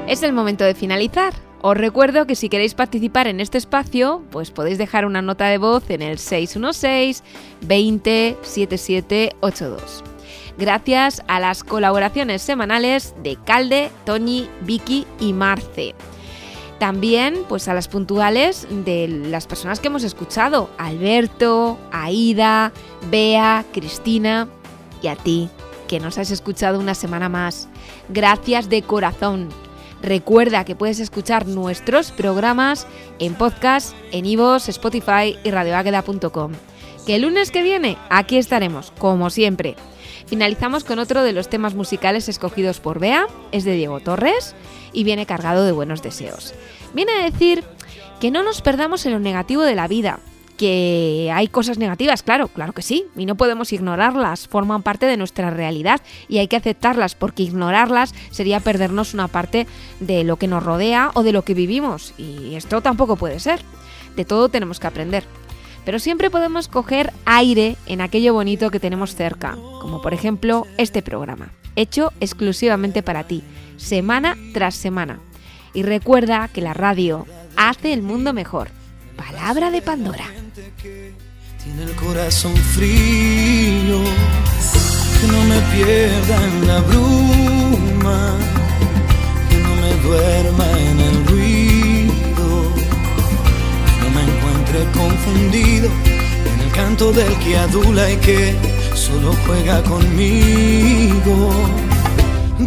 Es 0.07 0.23
el 0.23 0.31
momento 0.31 0.63
de 0.63 0.73
finalizar. 0.73 1.33
Os 1.61 1.75
recuerdo 1.75 2.25
que 2.25 2.35
si 2.35 2.47
queréis 2.47 2.75
participar 2.75 3.27
en 3.27 3.41
este 3.41 3.57
espacio, 3.57 4.23
pues 4.31 4.51
podéis 4.51 4.77
dejar 4.77 5.05
una 5.05 5.21
nota 5.21 5.47
de 5.47 5.57
voz 5.57 5.89
en 5.89 6.01
el 6.01 6.17
616 6.17 7.23
20 7.61 8.37
7782. 8.41 10.03
Gracias 10.57 11.23
a 11.27 11.41
las 11.41 11.65
colaboraciones 11.65 12.41
semanales 12.41 13.15
de 13.21 13.35
Calde, 13.35 13.91
Toñi, 14.05 14.49
Vicky 14.61 15.05
y 15.19 15.33
Marce. 15.33 15.93
También 16.79 17.39
pues 17.49 17.67
a 17.67 17.73
las 17.73 17.89
puntuales 17.89 18.65
de 18.85 19.09
las 19.09 19.45
personas 19.45 19.81
que 19.81 19.87
hemos 19.87 20.03
escuchado, 20.03 20.69
Alberto, 20.77 21.77
Aida, 21.91 22.71
Bea, 23.11 23.65
Cristina 23.73 24.47
y 25.01 25.07
a 25.07 25.17
ti, 25.17 25.49
que 25.89 25.99
nos 25.99 26.17
has 26.17 26.31
escuchado 26.31 26.79
una 26.79 26.95
semana 26.95 27.27
más. 27.27 27.67
Gracias 28.07 28.69
de 28.69 28.83
corazón. 28.83 29.66
Recuerda 30.01 30.65
que 30.65 30.75
puedes 30.75 30.99
escuchar 30.99 31.47
nuestros 31.47 32.11
programas 32.11 32.87
en 33.19 33.33
podcast, 33.33 33.95
en 34.11 34.25
iVoox, 34.25 34.69
Spotify 34.69 35.37
y 35.43 35.51
radioágueda.com. 35.51 36.51
Que 37.05 37.15
el 37.15 37.21
lunes 37.23 37.51
que 37.51 37.63
viene 37.63 37.97
aquí 38.09 38.37
estaremos, 38.37 38.91
como 38.99 39.29
siempre. 39.29 39.75
Finalizamos 40.27 40.83
con 40.83 40.99
otro 40.99 41.23
de 41.23 41.31
los 41.31 41.49
temas 41.49 41.73
musicales 41.73 42.27
escogidos 42.27 42.79
por 42.79 42.99
Bea, 42.99 43.27
es 43.51 43.63
de 43.63 43.75
Diego 43.75 44.01
Torres 44.01 44.55
y 44.91 45.03
viene 45.05 45.25
cargado 45.25 45.65
de 45.65 45.71
buenos 45.71 46.01
deseos. 46.01 46.53
Viene 46.93 47.13
a 47.13 47.23
decir 47.23 47.63
que 48.19 48.29
no 48.29 48.43
nos 48.43 48.61
perdamos 48.61 49.05
en 49.05 49.13
lo 49.13 49.19
negativo 49.19 49.63
de 49.63 49.75
la 49.75 49.87
vida, 49.87 50.19
que 50.57 51.31
hay 51.33 51.47
cosas 51.47 51.77
negativas, 51.77 52.23
claro, 52.23 52.47
claro 52.47 52.73
que 52.73 52.81
sí, 52.81 53.05
y 53.15 53.25
no 53.25 53.35
podemos 53.35 53.71
ignorarlas, 53.71 54.47
forman 54.47 54.83
parte 54.83 55.05
de 55.05 55.15
nuestra 55.15 55.49
realidad 55.51 56.01
y 56.27 56.39
hay 56.39 56.47
que 56.47 56.55
aceptarlas 56.55 57.15
porque 57.15 57.43
ignorarlas 57.43 58.13
sería 58.31 58.59
perdernos 58.59 59.13
una 59.13 59.27
parte 59.27 59.67
de 59.99 60.23
lo 60.23 60.37
que 60.37 60.47
nos 60.47 60.63
rodea 60.63 61.11
o 61.13 61.23
de 61.23 61.31
lo 61.31 61.43
que 61.43 61.53
vivimos 61.53 62.13
y 62.17 62.55
esto 62.55 62.81
tampoco 62.81 63.15
puede 63.15 63.39
ser. 63.39 63.61
De 64.15 64.25
todo 64.25 64.49
tenemos 64.49 64.79
que 64.79 64.87
aprender. 64.87 65.23
Pero 65.85 65.99
siempre 65.99 66.29
podemos 66.29 66.67
coger 66.67 67.13
aire 67.23 67.77
en 67.85 68.01
aquello 68.01 68.33
bonito 68.33 68.71
que 68.71 68.79
tenemos 68.79 69.15
cerca, 69.15 69.53
como 69.79 70.01
por 70.01 70.13
ejemplo 70.13 70.65
este 70.77 71.01
programa, 71.01 71.53
hecho 71.77 72.11
exclusivamente 72.19 73.03
para 73.03 73.25
ti, 73.25 73.41
semana 73.77 74.35
tras 74.53 74.75
semana. 74.75 75.21
Y 75.73 75.83
recuerda 75.83 76.49
que 76.49 76.59
la 76.59 76.73
radio 76.73 77.25
hace 77.55 77.93
el 77.93 78.01
mundo 78.01 78.33
mejor. 78.33 78.69
Palabra 79.15 79.71
de 79.71 79.81
Pandora. 79.81 80.25
Tiene 80.57 81.83
el 81.83 81.95
corazón 81.97 82.55
frío, 82.55 84.01
que 85.21 85.27
no 85.27 85.43
me 85.43 85.61
pierda 85.71 86.35
en 86.47 86.67
la 86.67 86.79
bruma, 86.79 88.35
que 89.51 89.57
no 89.57 89.75
me 89.75 89.93
duerma 90.01 90.65
en 90.79 90.99
el 90.99 91.25
ruido, 91.27 92.73
que 93.85 94.01
no 94.01 94.09
me 94.15 94.23
encuentre 94.23 94.79
confundido 94.99 95.91
en 96.51 96.59
el 96.61 96.71
canto 96.71 97.11
del 97.11 97.37
que 97.37 97.55
adula 97.55 98.11
y 98.11 98.17
que 98.17 98.55
solo 98.95 99.35
juega 99.45 99.83
conmigo. 99.83 101.51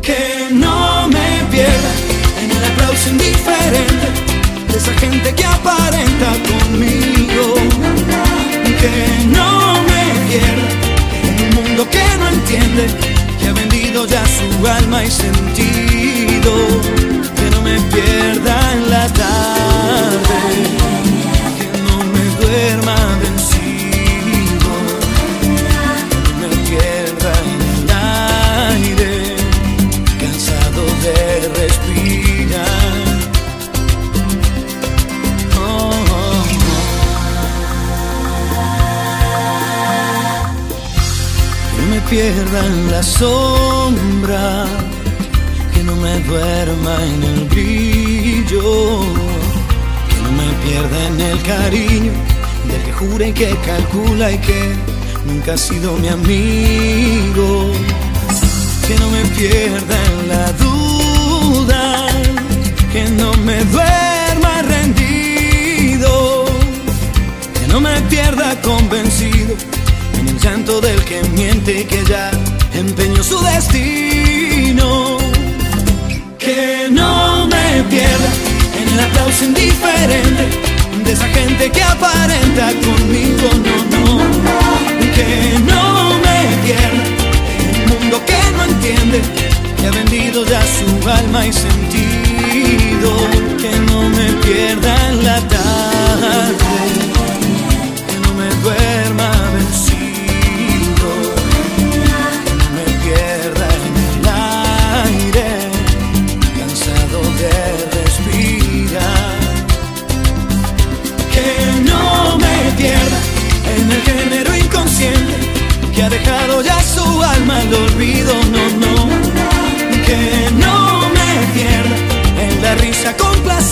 Que 0.01 0.47
no 0.53 1.09
me 1.09 1.45
pierda 1.51 1.93
en 2.41 2.51
el 2.53 2.64
aplauso 2.66 3.11
indiferente 3.11 4.30
esa 4.77 4.93
gente 4.95 5.35
que 5.35 5.45
aparenta 5.45 6.29
conmigo. 6.49 7.55
Que 8.81 9.27
no 9.27 9.83
me 9.89 10.03
pierda 10.29 10.68
en 11.29 11.35
un 11.45 11.51
mundo 11.62 11.89
que 11.91 12.05
no 12.18 12.29
entiende, 12.29 12.87
que 13.39 13.49
ha 13.49 13.53
vendido 13.53 14.07
ya 14.07 14.23
su 14.27 14.66
alma 14.66 15.05
y 15.05 15.11
sentido. 15.11 16.53
Que 17.37 17.51
no 17.51 17.62
me 17.62 17.81
pierda 17.93 18.73
en 18.73 18.91
la 18.91 19.07
tarde, 19.09 20.80
Pierda 42.11 42.67
en 42.67 42.91
la 42.91 43.05
sombra, 43.05 44.67
que 45.73 45.85
no 45.85 45.95
me 45.95 46.19
duerma 46.19 46.97
en 47.05 47.23
el 47.23 47.45
brillo, 47.45 49.01
que 50.09 50.17
no 50.25 50.33
me 50.33 50.49
pierda 50.65 51.07
en 51.07 51.21
el 51.21 51.43
cariño 51.43 52.13
del 52.67 52.83
que 52.83 52.93
jura 52.95 53.29
y 53.29 53.33
que 53.33 53.57
calcula 53.65 54.33
y 54.33 54.39
que 54.39 54.75
nunca 55.25 55.55
ha 55.55 55.57
sido 55.57 55.97
mi 55.99 56.09
amigo, 56.09 57.71
que 58.89 58.99
no 58.99 59.09
me 59.11 59.25
pierda 59.27 59.97
en 60.07 60.29
la 60.29 60.53
duda, 60.65 62.07
que 62.93 63.05
no 63.11 63.33
me 63.35 63.65
duerma 63.67 64.63
rendido, 64.63 66.45
que 67.55 67.69
no 67.69 67.81
me 67.81 68.01
pierda 68.03 68.61
convencido 68.63 69.55
en 70.21 70.29
el 70.29 70.39
llanto 70.39 70.81
del 70.81 71.03
que 71.05 71.23
miente 71.35 71.87
que 71.87 72.05
ya 72.05 72.31
empeñó 72.75 73.23
su 73.23 73.39
destino. 73.43 75.18
Que 76.39 76.89
no 76.91 77.47
me 77.47 77.83
pierda 77.85 78.31
en 78.81 78.89
el 78.95 79.01
aplauso 79.01 79.45
indiferente 79.45 80.45
de 81.05 81.12
esa 81.12 81.29
gente 81.29 81.71
que 81.71 81.83
aparenta 81.83 82.66
conmigo, 82.87 83.49
no, 83.66 83.77
no. 83.95 84.07
Que 85.16 85.59
no 85.71 85.85
me 86.25 86.39
pierda 86.64 87.03
en 87.59 87.93
un 87.93 87.99
mundo 88.01 88.23
que 88.27 88.41
no 88.57 88.64
entiende, 88.64 89.21
que 89.79 89.87
ha 89.87 89.91
vendido 89.91 90.45
ya 90.47 90.62
su 90.77 91.09
alma 91.09 91.47
y 91.47 91.53
sentido. 91.53 93.11
Que 93.62 93.73
no 93.91 94.09
me 94.09 94.27
pierda 94.45 94.93
en 95.11 95.25
la 95.25 95.39
tarde, 95.49 96.89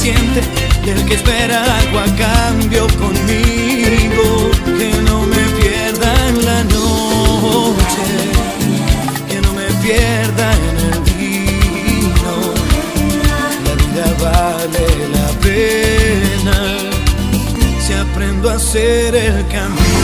complaciente 0.08 0.40
del 0.84 1.04
que 1.04 1.14
espera 1.14 1.62
algo 1.78 1.98
a 2.00 2.06
cambio 2.16 2.86
conmigo. 2.98 4.50
Que 4.78 4.92
no 5.02 5.22
me 5.22 5.44
pierda 5.60 6.28
en 6.28 6.44
la 6.44 6.64
noche, 6.64 8.06
que 9.28 9.40
no 9.40 9.52
me 9.52 9.66
pierda 9.82 10.52
en 10.54 10.78
el 10.78 11.00
vino. 11.16 12.34
La 13.64 13.74
vida 13.74 14.06
vale 14.20 14.86
la 15.12 15.28
pena 15.40 16.58
si 17.80 17.92
aprendo 17.92 18.50
a 18.50 18.54
hacer 18.54 19.14
el 19.14 19.46
camino. 19.48 19.97